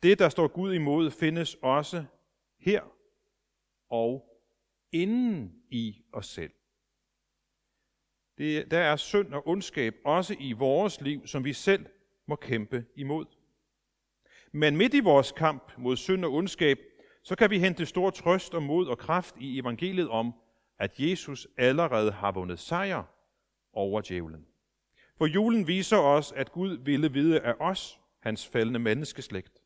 det, 0.03 0.19
der 0.19 0.29
står 0.29 0.49
Gud 0.49 0.75
imod, 0.75 1.11
findes 1.11 1.55
også 1.63 2.05
her 2.59 2.83
og 3.89 4.41
inden 4.93 5.63
i 5.71 6.03
os 6.13 6.27
selv. 6.27 6.53
Det, 8.39 8.71
der 8.71 8.79
er 8.79 8.97
synd 8.97 9.35
og 9.35 9.49
ondskab 9.49 9.95
også 10.05 10.37
i 10.39 10.53
vores 10.53 11.01
liv, 11.01 11.27
som 11.27 11.45
vi 11.45 11.53
selv 11.53 11.87
må 12.27 12.37
kæmpe 12.37 12.87
imod. 12.97 13.27
Men 14.53 14.77
midt 14.77 14.95
i 14.95 15.01
vores 15.01 15.33
kamp 15.33 15.73
mod 15.79 15.97
synd 15.97 16.25
og 16.25 16.33
ondskab, 16.33 16.79
så 17.23 17.37
kan 17.37 17.51
vi 17.51 17.59
hente 17.59 17.87
stor 17.87 18.11
trøst 18.11 18.55
og 18.55 18.63
mod 18.63 18.87
og 18.87 18.99
kraft 18.99 19.35
i 19.41 19.59
evangeliet 19.59 20.09
om, 20.09 20.35
at 20.79 21.01
Jesus 21.01 21.49
allerede 21.57 22.13
har 22.13 22.33
vundet 22.33 22.59
sejr 22.59 23.05
over 23.73 24.01
djævlen. 24.01 24.47
For 25.19 25.27
julen 25.27 25.67
viser 25.67 25.97
os, 25.97 26.33
at 26.33 26.53
Gud 26.53 26.77
ville 26.77 27.13
vide 27.13 27.41
af 27.41 27.55
os, 27.61 28.01
hans 28.21 28.47
faldende 28.47 28.79
menneskeslægt. 28.79 29.63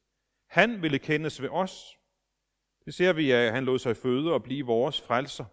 Han 0.47 0.83
ville 0.83 0.99
kendes 0.99 1.42
ved 1.42 1.49
os. 1.49 1.99
Det 2.85 2.95
ser 2.95 3.12
vi, 3.12 3.30
at 3.30 3.52
han 3.52 3.64
lod 3.64 3.78
sig 3.78 3.97
føde 3.97 4.33
og 4.33 4.42
blive 4.42 4.66
vores 4.66 5.00
frelser. 5.00 5.45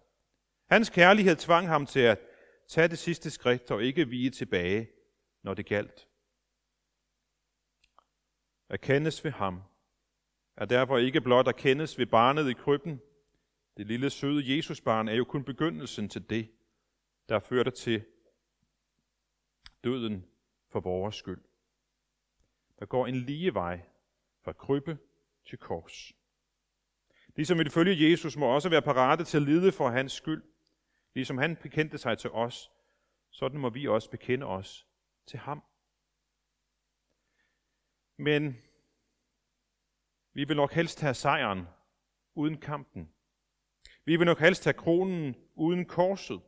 Hans 0.70 0.90
kærlighed 0.90 1.36
tvang 1.36 1.68
ham 1.68 1.86
til 1.86 2.00
at 2.00 2.20
tage 2.68 2.88
det 2.88 2.98
sidste 2.98 3.30
skridt 3.30 3.70
og 3.70 3.82
ikke 3.82 4.08
vige 4.08 4.30
tilbage, 4.30 4.90
når 5.42 5.54
det 5.54 5.66
galt. 5.66 6.08
At 8.68 8.80
kendes 8.80 9.24
ved 9.24 9.30
ham 9.30 9.62
er 10.56 10.64
derfor 10.64 10.98
ikke 10.98 11.20
blot 11.20 11.48
at 11.48 11.56
kendes 11.56 11.98
ved 11.98 12.06
barnet 12.06 12.50
i 12.50 12.52
krybben. 12.52 13.00
Det 13.76 13.86
lille 13.86 14.10
søde 14.10 14.56
Jesusbarn 14.56 15.08
er 15.08 15.14
jo 15.14 15.24
kun 15.24 15.44
begyndelsen 15.44 16.08
til 16.08 16.30
det, 16.30 16.50
der 17.28 17.38
førte 17.38 17.70
til 17.70 18.04
døden 19.84 20.26
for 20.68 20.80
vores 20.80 21.16
skyld. 21.16 21.44
Der 22.78 22.86
går 22.86 23.06
en 23.06 23.14
lige 23.14 23.54
vej 23.54 23.80
fra 24.44 24.52
krybbe 24.52 24.98
til 25.46 25.58
kors. 25.58 26.12
Ligesom 27.36 27.58
vi 27.58 27.70
følge 27.70 28.10
Jesus 28.10 28.36
må 28.36 28.46
også 28.46 28.68
være 28.68 28.82
parate 28.82 29.24
til 29.24 29.36
at 29.36 29.42
lide 29.42 29.72
for 29.72 29.88
hans 29.88 30.12
skyld. 30.12 30.42
Ligesom 31.14 31.38
han 31.38 31.56
bekendte 31.56 31.98
sig 31.98 32.18
til 32.18 32.30
os, 32.30 32.70
sådan 33.30 33.60
må 33.60 33.70
vi 33.70 33.88
også 33.88 34.10
bekende 34.10 34.46
os 34.46 34.86
til 35.26 35.38
ham. 35.38 35.62
Men 38.16 38.56
vi 40.32 40.44
vil 40.44 40.56
nok 40.56 40.72
helst 40.72 41.00
have 41.00 41.14
sejren 41.14 41.66
uden 42.34 42.60
kampen. 42.60 43.12
Vi 44.04 44.16
vil 44.16 44.26
nok 44.26 44.38
helst 44.38 44.64
have 44.64 44.74
kronen 44.74 45.36
uden 45.54 45.86
korset. 45.86 46.40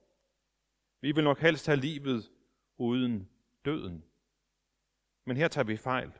Vi 1.00 1.12
vil 1.12 1.24
nok 1.24 1.38
helst 1.38 1.66
have 1.66 1.80
livet 1.80 2.30
uden 2.80 3.28
døden. 3.64 4.04
Men 5.24 5.36
her 5.36 5.48
tager 5.48 5.64
vi 5.64 5.76
fejl. 5.76 6.12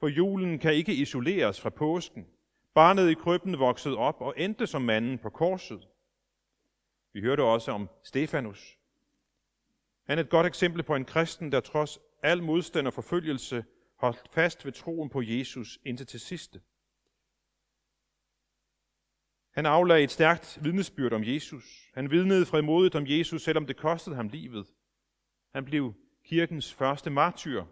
For 0.00 0.08
julen 0.08 0.58
kan 0.58 0.74
ikke 0.74 0.94
isoleres 0.94 1.60
fra 1.60 1.70
påsken. 1.70 2.26
Barnet 2.74 3.10
i 3.10 3.14
krybben 3.14 3.58
voksede 3.58 3.96
op 3.96 4.20
og 4.20 4.34
endte 4.36 4.66
som 4.66 4.82
manden 4.82 5.18
på 5.18 5.30
korset. 5.30 5.88
Vi 7.12 7.20
hørte 7.20 7.42
også 7.42 7.72
om 7.72 7.88
Stefanus. 8.02 8.78
Han 10.04 10.18
er 10.18 10.22
et 10.22 10.30
godt 10.30 10.46
eksempel 10.46 10.82
på 10.82 10.94
en 10.94 11.04
kristen, 11.04 11.52
der 11.52 11.60
trods 11.60 11.98
al 12.22 12.42
modstand 12.42 12.86
og 12.86 12.92
forfølgelse 12.92 13.64
holdt 13.96 14.28
fast 14.32 14.64
ved 14.64 14.72
troen 14.72 15.08
på 15.08 15.22
Jesus 15.22 15.78
indtil 15.84 16.06
til 16.06 16.20
sidste. 16.20 16.60
Han 19.50 19.66
aflagde 19.66 20.04
et 20.04 20.10
stærkt 20.10 20.58
vidnesbyrd 20.62 21.12
om 21.12 21.24
Jesus. 21.24 21.90
Han 21.94 22.10
vidnede 22.10 22.46
frimodigt 22.46 22.94
om 22.94 23.04
Jesus, 23.06 23.42
selvom 23.42 23.66
det 23.66 23.76
kostede 23.76 24.16
ham 24.16 24.28
livet. 24.28 24.66
Han 25.52 25.64
blev 25.64 25.94
kirkens 26.24 26.74
første 26.74 27.10
martyr. 27.10 27.64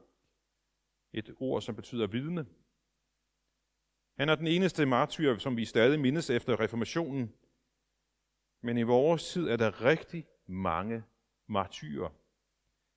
Et 1.12 1.34
ord, 1.40 1.62
som 1.62 1.76
betyder 1.76 2.06
vidne. 2.06 2.46
Han 4.18 4.28
er 4.28 4.34
den 4.34 4.46
eneste 4.46 4.86
martyr, 4.86 5.38
som 5.38 5.56
vi 5.56 5.64
stadig 5.64 6.00
mindes 6.00 6.30
efter 6.30 6.60
reformationen. 6.60 7.34
Men 8.60 8.78
i 8.78 8.82
vores 8.82 9.32
tid 9.32 9.48
er 9.48 9.56
der 9.56 9.84
rigtig 9.84 10.26
mange 10.46 11.04
martyrer. 11.46 12.10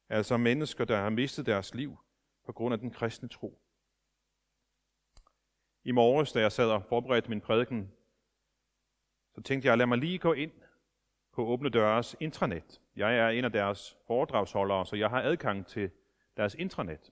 Altså 0.10 0.38
mennesker, 0.38 0.86
der 0.86 0.98
har 0.98 1.10
mistet 1.10 1.46
deres 1.46 1.74
liv 1.74 1.98
på 2.46 2.52
grund 2.52 2.74
af 2.74 2.80
den 2.80 2.92
kristne 2.92 3.30
tro. 3.30 3.62
I 5.84 5.92
morges, 5.92 6.32
da 6.32 6.40
jeg 6.40 6.52
sad 6.52 6.70
og 6.70 6.86
forberedte 6.86 7.30
min 7.30 7.42
prædiken, 7.42 7.92
så 9.36 9.42
tænkte 9.42 9.68
jeg, 9.68 9.78
lad 9.78 9.86
mig 9.86 9.98
lige 9.98 10.20
gå 10.20 10.34
ind 10.34 10.52
på 11.40 11.46
Åbne 11.46 11.70
Døres 11.70 12.16
intranet. 12.20 12.82
Jeg 12.96 13.18
er 13.18 13.30
en 13.30 13.46
af 13.46 13.52
deres 13.52 13.98
foredragsholdere, 14.08 14.86
så 14.86 14.96
jeg 14.96 15.10
har 15.10 15.22
adgang 15.22 15.68
til 15.68 15.92
deres 16.38 16.56
intranet. 16.56 17.12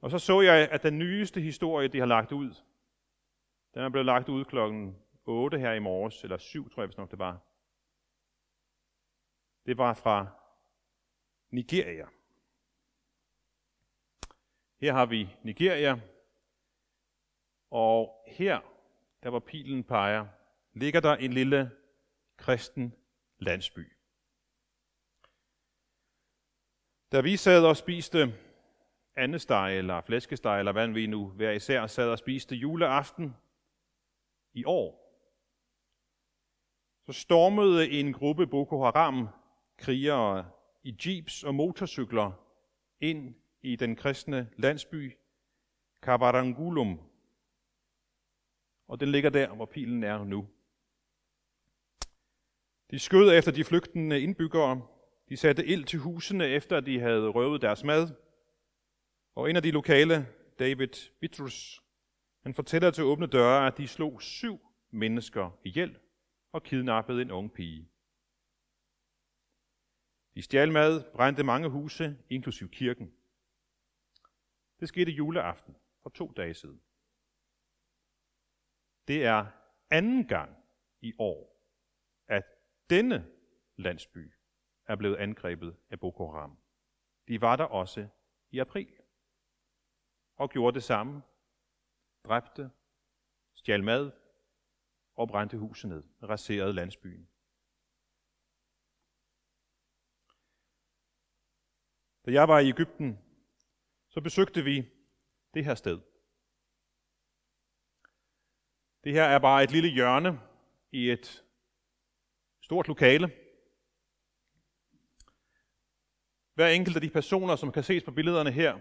Og 0.00 0.10
så 0.10 0.18
så 0.18 0.40
jeg, 0.40 0.68
at 0.70 0.82
den 0.82 0.98
nyeste 0.98 1.40
historie, 1.40 1.88
de 1.88 1.98
har 1.98 2.06
lagt 2.06 2.32
ud, 2.32 2.54
den 3.74 3.82
er 3.82 3.88
blevet 3.88 4.06
lagt 4.06 4.28
ud 4.28 4.44
klokken 4.44 4.96
8 5.24 5.58
her 5.58 5.72
i 5.72 5.78
morges, 5.78 6.24
eller 6.24 6.38
7 6.38 6.70
tror 6.70 6.82
jeg, 6.82 6.86
hvis 6.86 6.98
nok 6.98 7.10
det 7.10 7.18
var. 7.18 7.38
Det 9.66 9.78
var 9.78 9.94
fra 9.94 10.26
Nigeria. 11.50 12.06
Her 14.80 14.92
har 14.92 15.06
vi 15.06 15.36
Nigeria, 15.42 16.00
og 17.70 18.24
her, 18.26 18.60
der 19.22 19.30
hvor 19.30 19.40
pilen 19.40 19.84
peger, 19.84 20.26
ligger 20.72 21.00
der 21.00 21.16
en 21.16 21.32
lille 21.32 21.70
kristen 22.40 22.94
landsby. 23.38 23.92
Da 27.12 27.20
vi 27.20 27.36
sad 27.36 27.64
og 27.64 27.76
spiste 27.76 28.34
andesteg 29.16 29.78
eller 29.78 30.00
flæskesteg, 30.00 30.58
eller 30.58 30.72
hvad 30.72 30.88
vi 30.88 31.06
nu 31.06 31.28
hver 31.28 31.50
især 31.50 31.86
sad 31.86 32.10
og 32.10 32.18
spiste 32.18 32.56
juleaften 32.56 33.36
i 34.52 34.64
år, 34.64 35.00
så 37.06 37.12
stormede 37.12 37.90
en 37.90 38.12
gruppe 38.12 38.46
Boko 38.46 38.82
Haram 38.82 39.28
krigere 39.78 40.50
i 40.82 40.96
jeeps 41.06 41.44
og 41.44 41.54
motorcykler 41.54 42.32
ind 43.00 43.34
i 43.62 43.76
den 43.76 43.96
kristne 43.96 44.50
landsby, 44.56 45.16
Kabarangulum. 46.02 47.00
Og 48.88 49.00
den 49.00 49.08
ligger 49.08 49.30
der, 49.30 49.54
hvor 49.54 49.66
pilen 49.66 50.04
er 50.04 50.24
nu. 50.24 50.48
De 52.90 52.98
skød 52.98 53.38
efter 53.38 53.52
de 53.52 53.64
flygtende 53.64 54.20
indbyggere. 54.20 54.86
De 55.28 55.36
satte 55.36 55.66
ild 55.66 55.84
til 55.84 55.98
husene, 55.98 56.46
efter 56.46 56.80
de 56.80 57.00
havde 57.00 57.28
røvet 57.28 57.62
deres 57.62 57.84
mad. 57.84 58.14
Og 59.34 59.50
en 59.50 59.56
af 59.56 59.62
de 59.62 59.70
lokale, 59.70 60.26
David 60.58 61.10
Bitrus, 61.20 61.82
han 62.42 62.54
fortæller 62.54 62.90
til 62.90 63.04
åbne 63.04 63.26
døre, 63.26 63.66
at 63.66 63.78
de 63.78 63.88
slog 63.88 64.22
syv 64.22 64.60
mennesker 64.90 65.58
ihjel 65.64 65.98
og 66.52 66.62
kidnappede 66.62 67.22
en 67.22 67.30
ung 67.30 67.52
pige. 67.52 67.88
De 70.34 70.42
stjal 70.42 70.72
mad, 70.72 71.12
brændte 71.12 71.42
mange 71.42 71.68
huse, 71.68 72.18
inklusiv 72.30 72.70
kirken. 72.70 73.12
Det 74.80 74.88
skete 74.88 75.12
juleaften 75.12 75.76
for 76.02 76.10
to 76.10 76.32
dage 76.36 76.54
siden. 76.54 76.80
Det 79.08 79.24
er 79.24 79.46
anden 79.90 80.26
gang 80.26 80.56
i 81.00 81.12
år, 81.18 81.49
denne 82.90 83.30
landsby 83.76 84.32
er 84.86 84.96
blevet 84.96 85.16
angrebet 85.16 85.76
af 85.90 86.00
Boko 86.00 86.30
Haram. 86.30 86.58
De 87.28 87.40
var 87.40 87.56
der 87.56 87.64
også 87.64 88.08
i 88.50 88.58
april 88.58 88.96
og 90.36 90.50
gjorde 90.50 90.74
det 90.74 90.82
samme. 90.82 91.22
Dræbte, 92.24 92.70
stjal 93.54 93.84
mad 93.84 94.12
og 95.14 95.28
brændte 95.28 95.58
huset 95.58 95.90
ned, 95.90 96.04
raserede 96.22 96.72
landsbyen. 96.72 97.28
Da 102.26 102.30
jeg 102.32 102.48
var 102.48 102.58
i 102.58 102.68
Ægypten, 102.68 103.18
så 104.08 104.20
besøgte 104.20 104.62
vi 104.62 104.90
det 105.54 105.64
her 105.64 105.74
sted. 105.74 106.00
Det 109.04 109.12
her 109.12 109.24
er 109.24 109.38
bare 109.38 109.64
et 109.64 109.70
lille 109.70 109.88
hjørne 109.88 110.40
i 110.92 111.10
et 111.10 111.49
stort 112.70 112.88
lokale. 112.88 113.32
Hver 116.54 116.68
enkelt 116.68 116.96
af 116.96 117.02
de 117.02 117.10
personer, 117.10 117.56
som 117.56 117.72
kan 117.72 117.82
ses 117.82 118.02
på 118.02 118.10
billederne 118.10 118.50
her, 118.50 118.78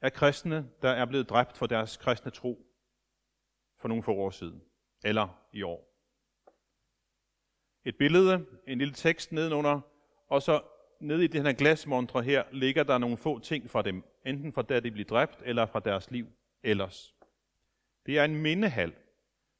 er 0.00 0.08
kristne, 0.08 0.70
der 0.82 0.90
er 0.90 1.04
blevet 1.04 1.28
dræbt 1.28 1.56
for 1.56 1.66
deres 1.66 1.96
kristne 1.96 2.30
tro 2.30 2.66
for 3.78 3.88
nogle 3.88 4.02
få 4.02 4.12
år 4.12 4.30
siden, 4.30 4.62
eller 5.04 5.28
i 5.52 5.62
år. 5.62 5.80
Et 7.84 7.98
billede, 7.98 8.46
en 8.66 8.78
lille 8.78 8.94
tekst 8.94 9.32
nedenunder, 9.32 9.80
og 10.28 10.42
så 10.42 10.62
nede 11.00 11.24
i 11.24 11.26
den 11.26 11.46
her 11.46 11.52
glasmontre 11.52 12.22
her, 12.22 12.44
ligger 12.52 12.82
der 12.82 12.98
nogle 12.98 13.16
få 13.16 13.38
ting 13.38 13.70
fra 13.70 13.82
dem, 13.82 14.04
enten 14.26 14.52
fra 14.52 14.62
da 14.62 14.80
de 14.80 14.90
blev 14.90 15.06
dræbt, 15.06 15.42
eller 15.44 15.66
fra 15.66 15.80
deres 15.80 16.10
liv 16.10 16.26
ellers. 16.62 17.14
Det 18.06 18.18
er 18.18 18.24
en 18.24 18.36
mindehal, 18.36 18.94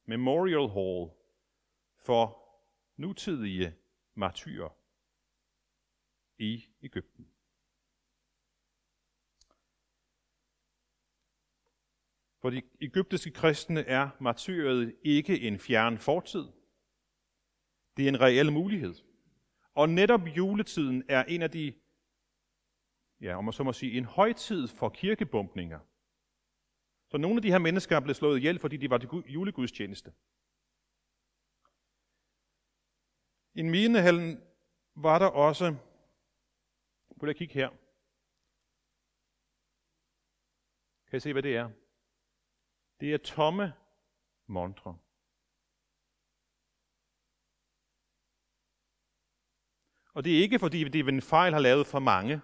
Memorial 0.05 0.69
Hall, 0.69 1.09
for 1.97 2.42
nutidige 2.97 3.75
martyrer 4.15 4.69
i 6.37 6.65
Ægypten. 6.81 7.27
For 12.41 12.49
de 12.49 12.61
egyptiske 12.81 13.31
kristne 13.31 13.81
er 13.81 14.09
martyret 14.19 14.95
ikke 15.03 15.41
en 15.41 15.59
fjern 15.59 15.97
fortid. 15.97 16.45
Det 17.97 18.05
er 18.05 18.09
en 18.09 18.21
reel 18.21 18.51
mulighed. 18.51 18.95
Og 19.73 19.89
netop 19.89 20.21
juletiden 20.37 21.03
er 21.09 21.23
en 21.23 21.41
af 21.41 21.51
de, 21.51 21.73
ja, 23.21 23.35
om 23.35 23.43
man 23.43 23.53
så 23.53 23.63
må 23.63 23.73
sige, 23.73 23.97
en 23.97 24.05
højtid 24.05 24.67
for 24.67 24.89
kirkebumpninger. 24.89 25.79
Så 27.09 27.17
nogle 27.17 27.35
af 27.35 27.41
de 27.41 27.51
her 27.51 27.57
mennesker 27.57 27.99
blev 27.99 28.15
slået 28.15 28.37
ihjel, 28.37 28.59
fordi 28.59 28.77
de 28.77 28.89
var 28.89 28.97
til 28.97 29.09
julegudstjeneste. 29.27 30.13
I 33.55 33.61
minehallen 33.61 34.29
var 34.95 35.19
der 35.19 35.27
også, 35.27 35.65
prøv 37.19 37.29
at 37.29 37.35
kigge 37.35 37.53
her. 37.53 37.69
Kan 41.07 41.17
I 41.17 41.19
se, 41.19 41.33
hvad 41.33 41.43
det 41.43 41.55
er? 41.55 41.69
Det 42.99 43.13
er 43.13 43.17
tomme 43.17 43.73
montre. 44.47 44.97
Og 50.15 50.23
det 50.23 50.31
er 50.37 50.41
ikke 50.41 50.59
fordi, 50.59 50.83
de 50.83 51.05
ved 51.05 51.13
en 51.13 51.21
fejl 51.21 51.53
har 51.53 51.59
lavet 51.59 51.87
for 51.87 51.99
mange. 51.99 52.41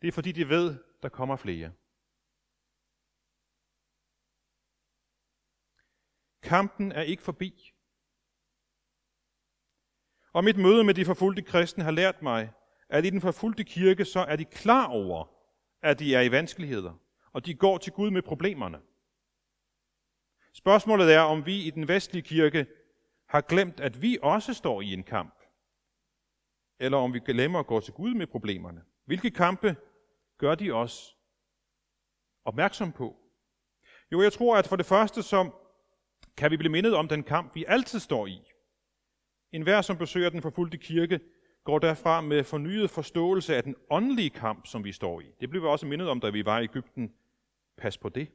Det 0.00 0.08
er 0.08 0.12
fordi, 0.12 0.32
de 0.32 0.48
ved, 0.48 0.66
der 1.02 1.08
kommer 1.08 1.36
flere. 1.36 1.72
Kampen 6.42 6.92
er 6.92 7.02
ikke 7.02 7.22
forbi. 7.22 7.74
Og 10.32 10.44
mit 10.44 10.56
møde 10.56 10.84
med 10.84 10.94
de 10.94 11.04
forfulgte 11.04 11.42
kristne 11.42 11.84
har 11.84 11.90
lært 11.90 12.22
mig, 12.22 12.52
at 12.88 13.04
i 13.04 13.10
den 13.10 13.20
forfulgte 13.20 13.64
kirke, 13.64 14.04
så 14.04 14.20
er 14.20 14.36
de 14.36 14.44
klar 14.44 14.86
over, 14.86 15.24
at 15.82 15.98
de 15.98 16.14
er 16.14 16.20
i 16.20 16.30
vanskeligheder, 16.30 16.92
og 17.32 17.46
de 17.46 17.54
går 17.54 17.78
til 17.78 17.92
Gud 17.92 18.10
med 18.10 18.22
problemerne. 18.22 18.80
Spørgsmålet 20.54 21.14
er, 21.14 21.20
om 21.20 21.46
vi 21.46 21.62
i 21.62 21.70
den 21.70 21.88
vestlige 21.88 22.22
kirke 22.22 22.66
har 23.28 23.40
glemt, 23.40 23.80
at 23.80 24.02
vi 24.02 24.18
også 24.22 24.54
står 24.54 24.80
i 24.80 24.92
en 24.92 25.02
kamp, 25.02 25.34
eller 26.80 26.98
om 26.98 27.14
vi 27.14 27.20
glemmer 27.20 27.58
at 27.58 27.66
gå 27.66 27.80
til 27.80 27.94
Gud 27.94 28.14
med 28.14 28.26
problemerne. 28.26 28.84
Hvilke 29.06 29.30
kampe 29.30 29.76
gør 30.38 30.54
de 30.54 30.70
os 30.70 31.16
opmærksom 32.44 32.92
på? 32.92 33.16
Jo, 34.12 34.22
jeg 34.22 34.32
tror, 34.32 34.56
at 34.56 34.66
for 34.66 34.76
det 34.76 34.86
første 34.86 35.22
så 35.22 35.50
kan 36.36 36.50
vi 36.50 36.56
blive 36.56 36.72
mindet 36.72 36.94
om 36.94 37.08
den 37.08 37.22
kamp, 37.22 37.54
vi 37.54 37.64
altid 37.68 38.00
står 38.00 38.26
i. 38.26 38.49
En 39.52 39.62
hver, 39.62 39.82
som 39.82 39.98
besøger 39.98 40.30
den 40.30 40.42
forfulgte 40.42 40.78
kirke, 40.78 41.20
går 41.64 41.78
derfra 41.78 42.20
med 42.20 42.44
fornyet 42.44 42.90
forståelse 42.90 43.56
af 43.56 43.62
den 43.62 43.76
åndelige 43.90 44.30
kamp, 44.30 44.66
som 44.66 44.84
vi 44.84 44.92
står 44.92 45.20
i. 45.20 45.32
Det 45.40 45.50
blev 45.50 45.62
vi 45.62 45.66
også 45.66 45.86
mindet 45.86 46.08
om, 46.08 46.20
da 46.20 46.30
vi 46.30 46.44
var 46.44 46.58
i 46.60 46.64
Ægypten. 46.64 47.14
Pas 47.76 47.98
på 47.98 48.08
det. 48.08 48.28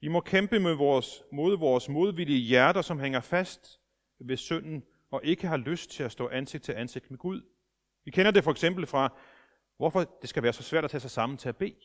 Vi 0.00 0.08
må 0.08 0.20
kæmpe 0.20 0.60
med 0.60 0.74
vores, 0.74 1.22
mod 1.32 1.58
vores 1.58 1.88
modvillige 1.88 2.38
hjerter, 2.38 2.82
som 2.82 2.98
hænger 2.98 3.20
fast 3.20 3.80
ved 4.18 4.36
synden 4.36 4.84
og 5.10 5.24
ikke 5.24 5.46
har 5.46 5.56
lyst 5.56 5.90
til 5.90 6.02
at 6.02 6.12
stå 6.12 6.28
ansigt 6.28 6.64
til 6.64 6.72
ansigt 6.72 7.10
med 7.10 7.18
Gud. 7.18 7.42
Vi 8.04 8.10
kender 8.10 8.30
det 8.30 8.44
for 8.44 8.50
eksempel 8.50 8.86
fra, 8.86 9.18
hvorfor 9.76 10.18
det 10.20 10.28
skal 10.28 10.42
være 10.42 10.52
så 10.52 10.62
svært 10.62 10.84
at 10.84 10.90
tage 10.90 11.00
sig 11.00 11.10
sammen 11.10 11.38
til 11.38 11.48
at 11.48 11.56
bede. 11.56 11.80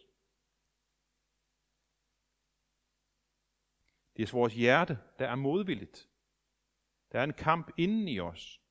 Det 4.18 4.24
er 4.24 4.32
vores 4.32 4.54
hjerte, 4.54 4.98
der 5.20 5.28
er 5.28 5.36
modvilligt. 5.36 6.08
Der 7.12 7.20
er 7.20 7.24
en 7.24 7.34
kamp 7.34 7.72
inden 7.78 8.08
i 8.08 8.20
os. 8.20 8.62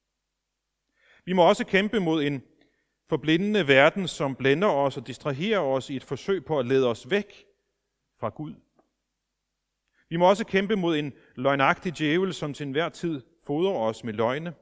Vi 1.24 1.32
må 1.32 1.48
også 1.48 1.66
kæmpe 1.66 2.00
mod 2.00 2.22
en 2.22 2.42
forblindende 3.08 3.68
verden, 3.68 4.08
som 4.08 4.36
blænder 4.36 4.68
os 4.68 4.96
og 4.96 5.06
distraherer 5.06 5.60
os 5.60 5.90
i 5.90 5.96
et 5.96 6.04
forsøg 6.04 6.44
på 6.44 6.58
at 6.58 6.66
lede 6.66 6.88
os 6.88 7.10
væk 7.10 7.46
fra 8.20 8.28
Gud. 8.28 8.54
Vi 10.08 10.16
må 10.16 10.28
også 10.28 10.46
kæmpe 10.46 10.76
mod 10.76 10.96
en 10.96 11.12
løgnagtig 11.34 11.98
djævel, 11.98 12.34
som 12.34 12.54
til 12.54 12.66
enhver 12.66 12.88
tid 12.88 13.22
fodrer 13.46 13.74
os 13.74 14.04
med 14.04 14.12
løgne. 14.12 14.54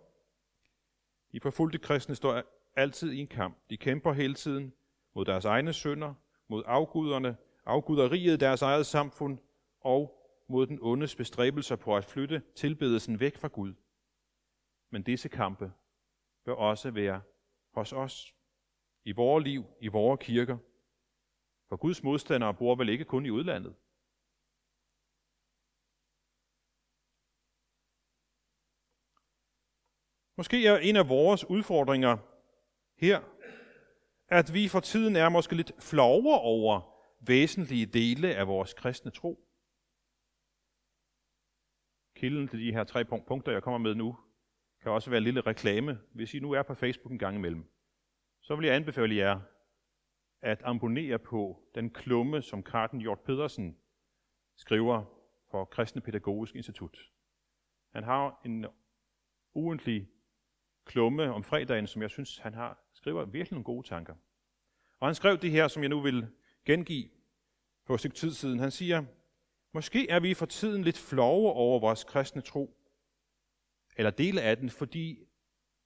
De 1.33 1.41
forfulgte 1.41 1.79
kristne 1.79 2.15
står 2.15 2.43
altid 2.77 3.13
i 3.13 3.19
en 3.19 3.27
kamp. 3.27 3.59
De 3.71 3.77
kæmper 3.77 4.13
hele 4.13 4.35
tiden 4.35 4.73
mod 5.15 5.25
deres 5.25 5.45
egne 5.45 5.73
sønder, 5.73 6.15
mod 6.49 6.63
afguderne, 6.67 7.37
afguderiet 7.67 8.41
deres 8.41 8.63
eget 8.63 8.87
samfund 8.87 9.39
og 9.81 10.22
mod 10.53 10.67
den 10.67 10.79
ondes 10.83 11.17
bestræbelser 11.17 11.77
på 11.77 11.97
at 11.97 12.05
flytte 12.05 12.43
tilbedelsen 12.55 13.21
væk 13.21 13.37
fra 13.37 13.49
Gud. 13.49 13.75
Men 14.91 15.03
disse 15.03 15.29
kampe 15.29 15.73
bør 16.45 16.55
også 16.55 16.91
være 16.91 17.23
hos 17.75 17.93
os, 17.93 18.35
i 19.05 19.13
vores 19.13 19.45
liv, 19.45 19.65
i 19.81 19.89
vores 19.89 20.21
kirker. 20.23 20.59
For 21.69 21.77
Guds 21.77 22.03
modstandere 22.03 22.55
bor 22.55 22.75
vel 22.75 22.89
ikke 22.89 23.05
kun 23.05 23.27
i 23.27 23.31
udlandet. 23.31 23.75
Måske 30.37 30.67
er 30.67 30.79
en 30.79 30.97
af 30.97 31.09
vores 31.09 31.45
udfordringer 31.45 32.17
her, 32.97 33.21
at 34.29 34.55
vi 34.55 34.69
for 34.69 34.81
tiden 34.81 35.17
er 35.17 35.29
måske 35.29 35.57
lidt 35.57 35.73
flove 35.83 36.35
over 36.39 36.81
væsentlige 37.21 37.87
dele 37.87 38.35
af 38.35 38.47
vores 38.47 38.75
kristne 38.75 39.11
tro. 39.11 39.52
Kilden 42.23 42.49
til 42.49 42.59
de 42.59 42.73
her 42.73 42.85
tre 42.85 43.05
punkter, 43.05 43.53
jeg 43.53 43.63
kommer 43.63 43.79
med 43.79 43.95
nu, 43.95 44.17
kan 44.83 44.93
også 44.93 45.11
være 45.11 45.19
en 45.19 45.25
lille 45.25 45.41
reklame. 45.41 45.99
Hvis 46.13 46.35
I 46.35 46.39
nu 46.39 46.53
er 46.53 46.63
på 46.63 46.75
Facebook 46.75 47.13
en 47.13 47.19
gang 47.19 47.37
imellem, 47.37 47.65
så 48.41 48.57
vil 48.57 48.67
jeg 48.67 48.75
anbefale 48.75 49.17
jer 49.17 49.41
at 50.41 50.63
abonnere 50.65 51.19
på 51.19 51.63
den 51.75 51.91
klumme, 51.91 52.43
som 52.43 52.63
Karten 52.63 53.01
Hjort 53.01 53.21
Pedersen 53.21 53.77
skriver 54.57 55.05
for 55.51 55.65
Kristne 55.65 56.01
Pædagogisk 56.01 56.55
Institut. 56.55 57.11
Han 57.93 58.05
har 58.05 58.41
en 58.45 58.67
ugentlig 59.55 60.09
klumme 60.85 61.33
om 61.33 61.45
fredagen, 61.45 61.87
som 61.87 62.03
jeg 62.03 62.11
synes, 62.11 62.39
han 62.39 62.55
har 62.55 62.79
skriver 62.93 63.25
virkelig 63.25 63.55
nogle 63.55 63.65
gode 63.65 63.89
tanker. 63.89 64.15
Og 65.01 65.09
han 65.09 65.15
skrev 65.15 65.39
det 65.39 65.51
her, 65.51 65.69
som 65.69 65.83
jeg 65.83 65.91
nu 65.91 66.01
vil 66.01 66.27
gengive 66.65 67.09
for 67.87 67.95
et 67.95 68.01
stykke 68.01 68.17
tid 68.17 68.33
siden. 68.33 68.59
Han 68.59 68.71
siger, 68.71 69.05
måske 69.73 70.11
er 70.11 70.21
vi 70.21 70.35
for 70.35 70.47
tiden 70.47 70.85
lidt 70.85 70.99
flove 70.99 71.53
over 71.53 71.81
vores 71.81 72.05
kristne 72.05 72.43
tro, 72.43 72.77
eller 73.97 74.11
dele 74.11 74.43
af 74.43 74.57
den, 74.57 74.71
fordi 74.71 75.29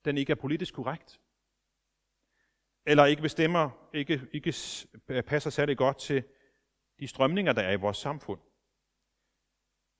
den 0.04 0.18
ikke 0.18 0.30
er 0.30 0.36
politisk 0.36 0.74
korrekt, 0.74 1.20
eller 2.86 3.04
ikke 3.04 3.22
bestemmer, 3.22 3.88
ikke, 3.94 4.28
ikke 4.32 4.54
passer 5.26 5.50
særlig 5.50 5.76
godt 5.76 5.98
til 5.98 6.24
de 6.98 7.08
strømninger, 7.08 7.52
der 7.52 7.62
er 7.62 7.72
i 7.72 7.80
vores 7.80 7.96
samfund. 7.96 8.40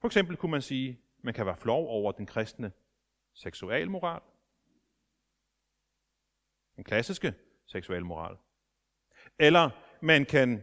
For 0.00 0.08
eksempel 0.08 0.36
kunne 0.36 0.50
man 0.50 0.62
sige, 0.62 0.90
at 0.90 1.24
man 1.24 1.34
kan 1.34 1.46
være 1.46 1.56
flov 1.56 1.88
over 1.88 2.12
den 2.12 2.26
kristne 2.26 2.72
seksualmoral, 3.34 4.20
den 6.76 6.84
klassiske 6.84 7.34
seksualmoral. 7.66 8.36
Eller 9.38 9.70
man 10.02 10.24
kan 10.24 10.62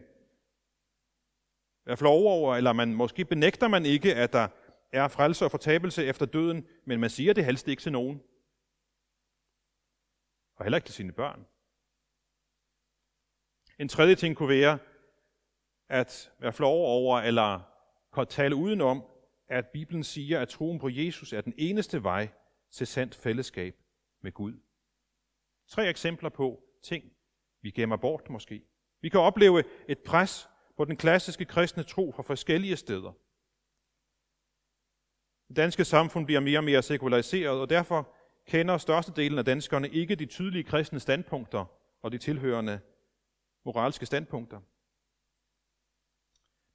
er 1.86 1.96
flov 1.96 2.26
over, 2.26 2.56
eller 2.56 2.72
man 2.72 2.94
måske 2.94 3.24
benægter 3.24 3.68
man 3.68 3.86
ikke, 3.86 4.14
at 4.14 4.32
der 4.32 4.48
er 4.92 5.08
frelse 5.08 5.44
og 5.44 5.50
fortabelse 5.50 6.04
efter 6.04 6.26
døden, 6.26 6.66
men 6.84 7.00
man 7.00 7.10
siger 7.10 7.32
det 7.32 7.44
helst 7.44 7.68
ikke 7.68 7.82
til 7.82 7.92
nogen. 7.92 8.22
Og 10.56 10.64
heller 10.64 10.76
ikke 10.76 10.86
til 10.86 10.94
sine 10.94 11.12
børn. 11.12 11.46
En 13.78 13.88
tredje 13.88 14.14
ting 14.14 14.36
kunne 14.36 14.48
være 14.48 14.78
at 15.88 16.32
være 16.38 16.52
flov 16.52 16.84
over, 16.84 17.18
eller 17.18 17.60
tale 18.28 18.56
udenom, 18.56 19.04
at 19.48 19.66
Bibelen 19.72 20.04
siger, 20.04 20.40
at 20.40 20.48
troen 20.48 20.78
på 20.78 20.88
Jesus 20.88 21.32
er 21.32 21.40
den 21.40 21.54
eneste 21.58 22.02
vej 22.02 22.28
til 22.70 22.86
sandt 22.86 23.14
fællesskab 23.14 23.76
med 24.22 24.32
Gud. 24.32 24.60
Tre 25.68 25.88
eksempler 25.88 26.28
på 26.28 26.62
ting, 26.82 27.04
vi 27.62 27.70
gemmer 27.70 27.96
bort 27.96 28.30
måske. 28.30 28.64
Vi 29.00 29.08
kan 29.08 29.20
opleve 29.20 29.64
et 29.88 29.98
pres 29.98 30.48
på 30.76 30.84
den 30.84 30.96
klassiske 30.96 31.44
kristne 31.44 31.82
tro 31.82 32.12
fra 32.16 32.22
forskellige 32.22 32.76
steder. 32.76 33.12
Det 35.48 35.56
danske 35.56 35.84
samfund 35.84 36.26
bliver 36.26 36.40
mere 36.40 36.58
og 36.58 36.64
mere 36.64 36.82
sekulariseret, 36.82 37.60
og 37.60 37.70
derfor 37.70 38.14
kender 38.46 38.78
størstedelen 38.78 39.38
af 39.38 39.44
danskerne 39.44 39.88
ikke 39.88 40.14
de 40.14 40.26
tydelige 40.26 40.64
kristne 40.64 41.00
standpunkter 41.00 41.64
og 42.02 42.12
de 42.12 42.18
tilhørende 42.18 42.80
moralske 43.64 44.06
standpunkter. 44.06 44.60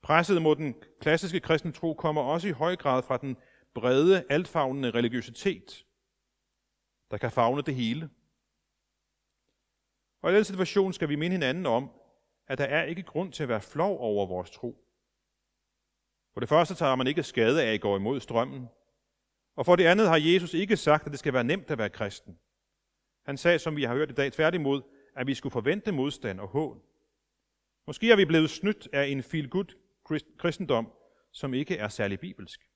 Presset 0.01 0.41
mod 0.41 0.55
den 0.55 0.75
klassiske 1.01 1.39
kristne 1.39 1.71
tro 1.71 1.93
kommer 1.93 2.21
også 2.21 2.47
i 2.47 2.51
høj 2.51 2.75
grad 2.75 3.03
fra 3.03 3.17
den 3.17 3.37
brede, 3.73 4.25
altfavnende 4.29 4.91
religiøsitet, 4.91 5.85
der 7.11 7.17
kan 7.17 7.31
fagne 7.31 7.61
det 7.61 7.75
hele. 7.75 8.09
Og 10.21 10.31
i 10.31 10.35
den 10.35 10.43
situation 10.43 10.93
skal 10.93 11.09
vi 11.09 11.15
minde 11.15 11.33
hinanden 11.33 11.65
om, 11.65 11.98
at 12.49 12.57
der 12.57 12.65
er 12.65 12.83
ikke 12.83 13.03
grund 13.03 13.31
til 13.31 13.43
at 13.43 13.49
være 13.49 13.61
flov 13.61 13.99
over 13.99 14.25
vores 14.25 14.51
tro. 14.51 14.85
For 16.33 16.39
det 16.39 16.49
første 16.49 16.75
tager 16.75 16.95
man 16.95 17.07
ikke 17.07 17.23
skade 17.23 17.63
af 17.63 17.73
at 17.73 17.81
gå 17.81 17.95
imod 17.95 18.19
strømmen. 18.19 18.67
Og 19.55 19.65
for 19.65 19.75
det 19.75 19.85
andet 19.85 20.07
har 20.07 20.17
Jesus 20.17 20.53
ikke 20.53 20.77
sagt, 20.77 21.05
at 21.05 21.11
det 21.11 21.19
skal 21.19 21.33
være 21.33 21.43
nemt 21.43 21.71
at 21.71 21.77
være 21.77 21.89
kristen. 21.89 22.39
Han 23.25 23.37
sagde, 23.37 23.59
som 23.59 23.75
vi 23.75 23.83
har 23.83 23.95
hørt 23.95 24.11
i 24.11 24.13
dag, 24.13 24.31
tværtimod, 24.31 24.81
at 25.15 25.27
vi 25.27 25.33
skulle 25.33 25.53
forvente 25.53 25.91
modstand 25.91 26.39
og 26.39 26.47
hån. 26.47 26.81
Måske 27.87 28.11
er 28.11 28.15
vi 28.15 28.25
blevet 28.25 28.49
snydt 28.49 28.87
af 28.93 29.07
en 29.07 29.23
feel-good 29.23 29.75
kristendom, 30.37 30.91
som 31.31 31.53
ikke 31.53 31.77
er 31.77 31.87
særlig 31.87 32.19
bibelsk. 32.19 32.69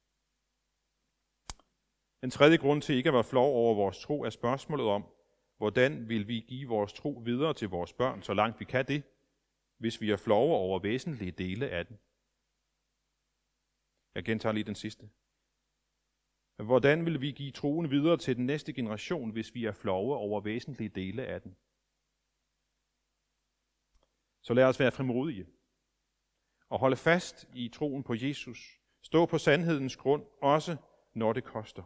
En 2.24 2.30
tredje 2.30 2.58
grund 2.58 2.82
til 2.82 2.96
ikke 2.96 3.10
at 3.10 3.14
være 3.14 3.24
flov 3.24 3.56
over 3.56 3.76
vores 3.76 4.00
tro 4.00 4.24
er 4.24 4.30
spørgsmålet 4.30 4.86
om, 4.86 5.06
hvordan 5.58 6.10
vil 6.10 6.28
vi 6.28 6.46
give 6.48 6.70
vores 6.70 6.94
tro 6.94 7.22
videre 7.26 7.54
til 7.54 7.70
vores 7.70 7.94
børn, 7.94 8.22
så 8.22 8.34
langt 8.34 8.60
vi 8.60 8.66
kan 8.66 8.88
det, 8.88 9.04
hvis 9.84 10.02
vi 10.02 10.12
er 10.12 10.18
flove 10.18 10.56
over 10.56 10.80
væsentlige 10.80 11.32
dele 11.32 11.70
af 11.70 11.86
den. 11.86 12.00
Jeg 14.16 14.24
gentager 14.24 14.54
lige 14.54 14.64
den 14.64 14.76
sidste. 14.76 15.10
Hvordan 16.56 17.06
vil 17.06 17.22
vi 17.22 17.32
give 17.32 17.52
troen 17.52 17.92
videre 17.92 18.18
til 18.18 18.36
den 18.36 18.46
næste 18.46 18.74
generation, 18.74 19.32
hvis 19.32 19.54
vi 19.56 19.66
er 19.66 19.72
flove 19.72 20.16
over 20.16 20.42
væsentlige 20.42 20.90
dele 20.90 21.26
af 21.26 21.42
den? 21.42 21.56
Så 24.42 24.54
lad 24.54 24.64
os 24.64 24.80
være 24.80 24.92
frimodige 24.92 25.48
og 26.70 26.80
holde 26.80 26.96
fast 26.96 27.48
i 27.54 27.70
troen 27.70 28.04
på 28.04 28.14
Jesus. 28.14 28.80
Stå 29.02 29.26
på 29.26 29.38
sandhedens 29.38 29.96
grund, 29.96 30.26
også 30.42 30.78
når 31.14 31.34
det 31.34 31.44
koster. 31.44 31.84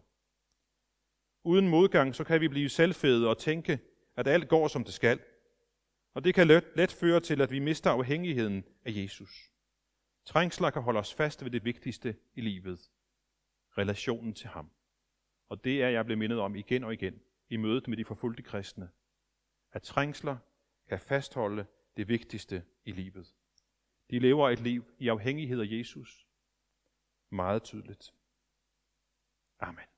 Uden 1.43 1.67
modgang, 1.67 2.15
så 2.15 2.23
kan 2.23 2.41
vi 2.41 2.47
blive 2.47 2.69
selvfede 2.69 3.29
og 3.29 3.37
tænke, 3.37 3.79
at 4.15 4.27
alt 4.27 4.49
går, 4.49 4.67
som 4.67 4.83
det 4.83 4.93
skal. 4.93 5.19
Og 6.17 6.23
det 6.23 6.35
kan 6.35 6.47
let, 6.47 6.63
let 6.75 6.91
føre 6.91 7.19
til, 7.19 7.41
at 7.41 7.51
vi 7.51 7.59
mister 7.59 7.91
afhængigheden 7.91 8.63
af 8.85 8.91
Jesus. 8.91 9.51
Trængsler 10.25 10.69
kan 10.69 10.81
holde 10.81 10.99
os 10.99 11.13
fast 11.13 11.43
ved 11.43 11.51
det 11.51 11.65
vigtigste 11.65 12.15
i 12.35 12.41
livet. 12.41 12.91
Relationen 13.77 14.33
til 14.33 14.47
ham. 14.47 14.71
Og 15.49 15.63
det 15.63 15.83
er 15.83 15.89
jeg 15.89 16.05
blevet 16.05 16.19
mindet 16.19 16.39
om 16.39 16.55
igen 16.55 16.83
og 16.83 16.93
igen 16.93 17.21
i 17.49 17.57
mødet 17.57 17.87
med 17.87 17.97
de 17.97 18.05
forfulgte 18.05 18.43
kristne. 18.43 18.89
At 19.71 19.81
trængsler 19.81 20.37
kan 20.89 20.99
fastholde 20.99 21.65
det 21.97 22.07
vigtigste 22.07 22.63
i 22.85 22.91
livet. 22.91 23.35
De 24.11 24.19
lever 24.19 24.49
et 24.49 24.59
liv 24.59 24.85
i 24.99 25.07
afhængighed 25.07 25.61
af 25.61 25.67
Jesus. 25.69 26.27
Meget 27.29 27.63
tydeligt. 27.63 28.13
Amen. 29.59 29.96